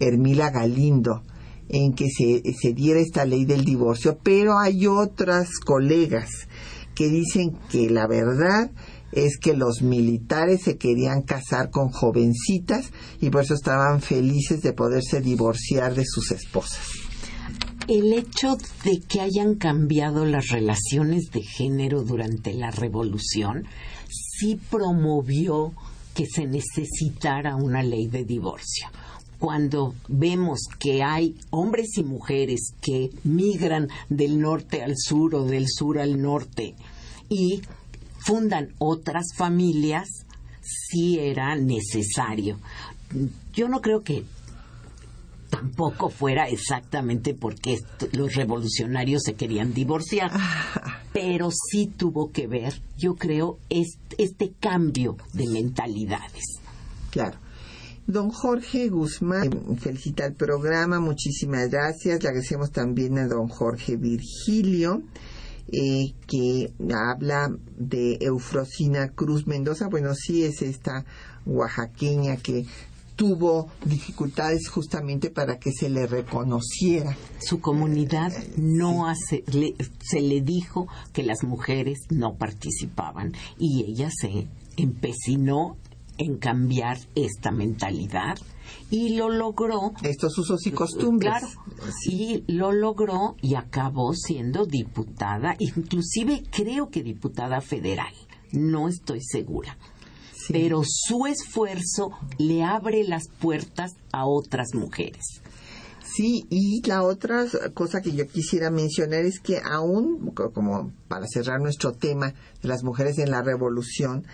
[0.00, 1.22] Hermila Galindo
[1.68, 6.48] en que se, se diera esta ley del divorcio, pero hay otras colegas
[6.94, 8.72] que dicen que la verdad
[9.12, 12.90] es que los militares se querían casar con jovencitas
[13.20, 16.80] y por eso estaban felices de poderse divorciar de sus esposas.
[17.88, 23.64] El hecho de que hayan cambiado las relaciones de género durante la revolución
[24.08, 25.72] sí promovió
[26.14, 28.88] que se necesitara una ley de divorcio.
[29.40, 35.66] Cuando vemos que hay hombres y mujeres que migran del norte al sur o del
[35.68, 36.76] sur al norte
[37.28, 37.62] y
[38.18, 40.08] fundan otras familias,
[40.62, 42.58] sí era necesario.
[43.54, 44.24] Yo no creo que
[45.48, 47.78] tampoco fuera exactamente porque
[48.12, 50.30] los revolucionarios se querían divorciar,
[51.12, 56.44] pero sí tuvo que ver, yo creo, est- este cambio de mentalidades.
[57.10, 57.38] Claro.
[58.10, 62.22] Don Jorge Guzmán eh, felicita el programa, muchísimas gracias.
[62.22, 65.02] Le agradecemos también a don Jorge Virgilio,
[65.70, 69.86] eh, que habla de Eufrosina Cruz Mendoza.
[69.88, 71.04] Bueno, sí es esta
[71.46, 72.66] oaxaqueña que
[73.14, 77.16] tuvo dificultades justamente para que se le reconociera.
[77.40, 84.08] Su comunidad no hace, le- se le dijo que las mujeres no participaban y ella
[84.10, 85.76] se empecinó
[86.20, 88.38] en cambiar esta mentalidad
[88.90, 91.32] y lo logró Estos usos y costumbres.
[91.32, 91.48] Claro,
[92.06, 98.12] y lo logró y acabó siendo diputada, inclusive creo que diputada federal,
[98.52, 99.76] no estoy segura.
[100.32, 100.52] Sí.
[100.52, 105.42] Pero su esfuerzo le abre las puertas a otras mujeres.
[106.02, 111.26] Sí, y la otra cosa que yo quisiera mencionar es que aún, co- como para
[111.28, 114.26] cerrar nuestro tema de las mujeres en la revolución,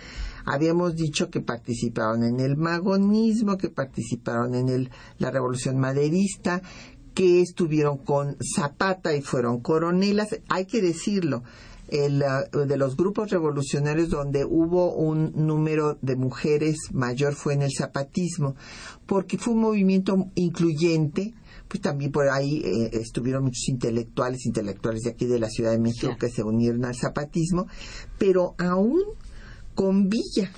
[0.46, 6.62] Habíamos dicho que participaron en el magonismo, que participaron en el, la revolución maderista,
[7.14, 10.38] que estuvieron con Zapata y fueron coronelas.
[10.48, 11.42] Hay que decirlo,
[11.88, 17.62] el, uh, de los grupos revolucionarios donde hubo un número de mujeres mayor fue en
[17.62, 18.56] el zapatismo,
[19.06, 21.34] porque fue un movimiento incluyente,
[21.68, 25.78] pues también por ahí eh, estuvieron muchos intelectuales, intelectuales de aquí de la Ciudad de
[25.78, 27.66] México que se unieron al zapatismo,
[28.18, 29.02] pero aún
[29.76, 30.50] con Villa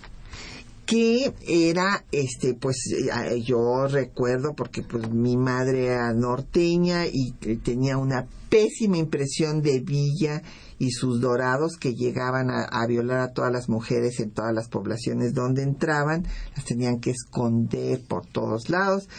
[0.88, 7.98] que era este pues eh, yo recuerdo porque pues mi madre era norteña y tenía
[7.98, 10.42] una pésima impresión de Villa
[10.78, 14.68] y sus dorados que llegaban a, a, violar a todas las mujeres en todas las
[14.68, 16.24] poblaciones donde entraban,
[16.56, 19.10] las tenían que esconder por todos lados,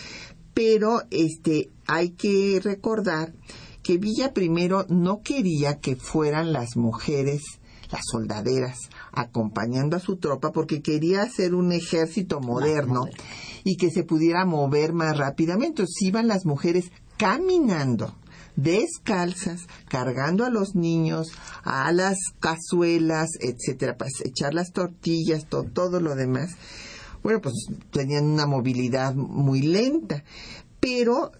[0.55, 3.33] pero este hay que recordar
[3.83, 7.43] que Villa primero no quería que fueran las mujeres
[7.91, 8.77] las soldaderas
[9.21, 13.05] acompañando a su tropa porque quería hacer un ejército moderno
[13.63, 15.81] y que se pudiera mover más rápidamente.
[15.81, 18.15] Entonces iban las mujeres caminando
[18.55, 21.31] descalzas, cargando a los niños,
[21.63, 26.55] a las cazuelas, etcétera, para echar las tortillas, todo, todo lo demás.
[27.23, 27.55] Bueno, pues
[27.91, 30.23] tenían una movilidad muy lenta,
[30.79, 31.31] pero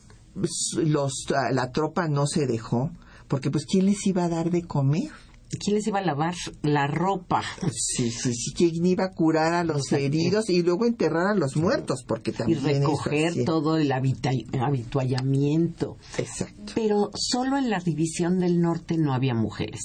[0.75, 2.91] los, la tropa no se dejó,
[3.27, 5.11] porque pues ¿quién les iba a dar de comer?
[5.57, 7.41] ¿Quién les iba a lavar la ropa?
[7.71, 10.05] Sí, sí, sí, quién iba a curar a los Exacto.
[10.05, 12.59] heridos y luego enterrar a los muertos, porque también.
[12.59, 15.97] Y recoger eso, todo el habituallamiento.
[16.17, 16.73] Exacto.
[16.75, 19.81] Pero solo en la división del norte no había mujeres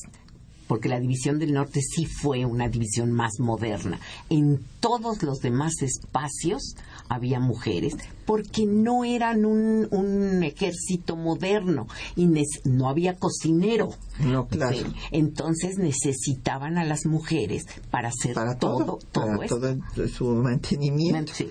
[0.67, 4.01] porque la división del norte sí fue una división más moderna.
[4.31, 6.75] En todos los demás espacios
[7.09, 7.95] había mujeres,
[8.27, 11.87] porque no eran un, un ejército moderno
[12.17, 12.29] y
[12.65, 13.91] no había cocinero.
[14.21, 14.77] No, claro.
[14.77, 14.85] ¿sí?
[15.13, 19.61] Entonces necesitaban a las mujeres para hacer para todo, todo, para esto.
[19.61, 21.33] todo su mantenimiento.
[21.35, 21.51] Sí.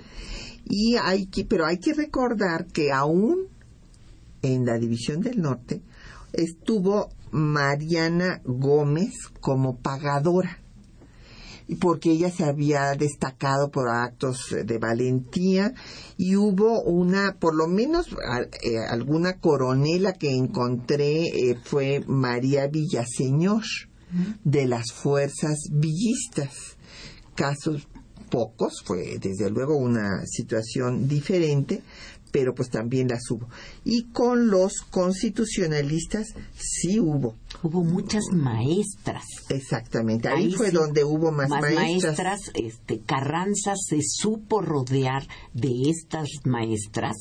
[0.66, 3.48] Y hay que, pero hay que recordar que aún
[4.42, 5.82] en la división del norte
[6.32, 10.63] estuvo Mariana Gómez como pagadora
[11.80, 15.74] porque ella se había destacado por actos de valentía
[16.18, 18.08] y hubo una, por lo menos
[18.62, 23.64] eh, alguna coronela que encontré eh, fue María Villaseñor
[24.44, 26.78] de las fuerzas villistas.
[27.36, 27.88] Casos
[28.30, 31.82] pocos, fue desde luego una situación diferente,
[32.34, 33.48] pero pues también las hubo.
[33.86, 37.36] Y con los constitucionalistas sí hubo.
[37.62, 39.24] Hubo muchas maestras.
[39.50, 42.18] Exactamente, ahí, ahí fue sí, donde hubo más, más maestras.
[42.18, 42.52] maestras.
[42.56, 47.18] Este, Carranza se supo rodear de estas maestras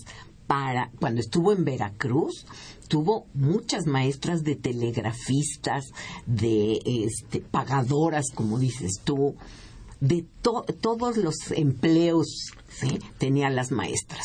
[0.47, 2.47] para, cuando estuvo en Veracruz,
[2.89, 5.85] tuvo muchas maestras de telegrafistas,
[6.25, 9.37] de este, pagadoras, como dices tú,
[10.01, 12.99] de to todos los empleos ¿sí?
[13.19, 14.25] tenían las maestras.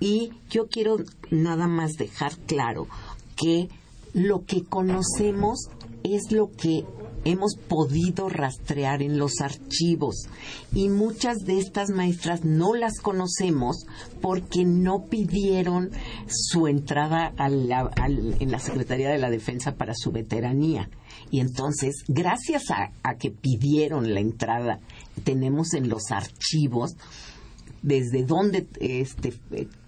[0.00, 0.96] Y yo quiero
[1.30, 2.88] nada más dejar claro
[3.36, 3.68] que
[4.14, 5.68] lo que conocemos
[6.02, 6.84] es lo que
[7.24, 10.28] hemos podido rastrear en los archivos
[10.74, 13.86] y muchas de estas maestras no las conocemos
[14.20, 15.90] porque no pidieron
[16.26, 20.90] su entrada a la, en la Secretaría de la Defensa para su veteranía.
[21.30, 24.80] Y entonces, gracias a que pidieron la entrada,
[25.24, 26.96] tenemos en los archivos
[27.82, 29.34] desde dónde este,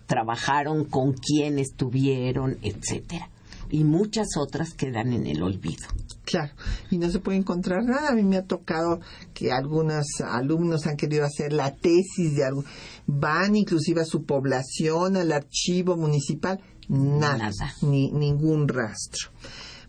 [0.06, 3.30] trabajaron, con quién estuvieron, etcétera.
[3.70, 5.86] Y muchas otras quedan en el olvido.
[6.24, 6.52] Claro,
[6.90, 8.08] y no se puede encontrar nada.
[8.10, 9.00] A mí me ha tocado
[9.34, 12.64] que algunos alumnos han querido hacer la tesis de algo,
[13.06, 17.74] van inclusive a su población, al archivo municipal, nada, Nada.
[17.82, 19.30] Ni, ningún rastro.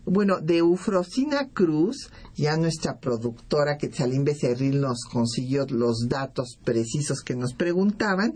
[0.08, 7.34] Bueno, de Eufrosina Cruz, ya nuestra productora Quetzalín Becerril nos consiguió los datos precisos que
[7.34, 8.34] nos preguntaban.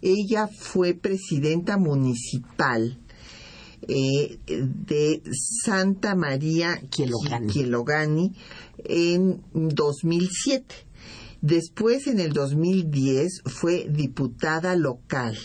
[0.00, 2.98] Ella fue presidenta municipal
[3.86, 5.22] eh, de
[5.62, 7.52] Santa María Quielogani.
[7.52, 8.32] Quielogani
[8.78, 10.74] en 2007.
[11.42, 15.36] Después, en el 2010, fue diputada local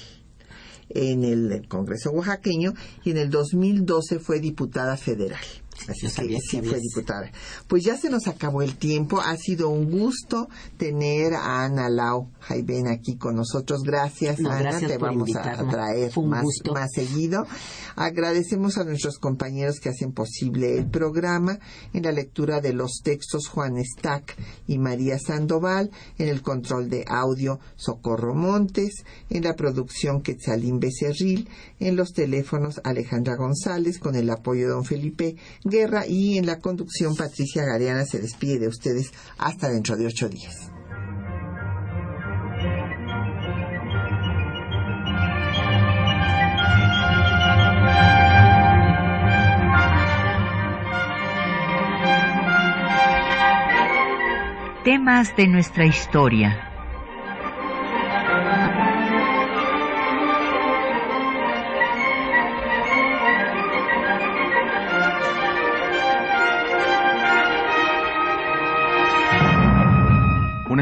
[0.87, 2.73] en el Congreso oaxaqueño
[3.03, 5.43] y en el 2012 fue diputada federal.
[5.87, 6.13] Así es
[6.49, 7.31] sí fue diputada.
[7.67, 9.19] Pues ya se nos acabó el tiempo.
[9.19, 10.47] Ha sido un gusto
[10.77, 13.83] tener a Ana Lau Jaiben aquí con nosotros.
[13.83, 14.61] Gracias, no, Ana.
[14.61, 17.45] Gracias Te vamos a traer más, más seguido.
[17.95, 21.59] Agradecemos a nuestros compañeros que hacen posible el programa
[21.93, 24.35] en la lectura de los textos Juan Stack
[24.67, 31.47] y María Sandoval, en el control de audio Socorro Montes, en la producción Quetzalín Becerril,
[31.79, 35.35] en los teléfonos Alejandra González con el apoyo de don Felipe
[35.67, 40.29] Guerra y en la conducción Patricia Galeana se despide de ustedes hasta dentro de ocho
[40.29, 40.71] días.
[54.83, 56.74] Temas de nuestra historia.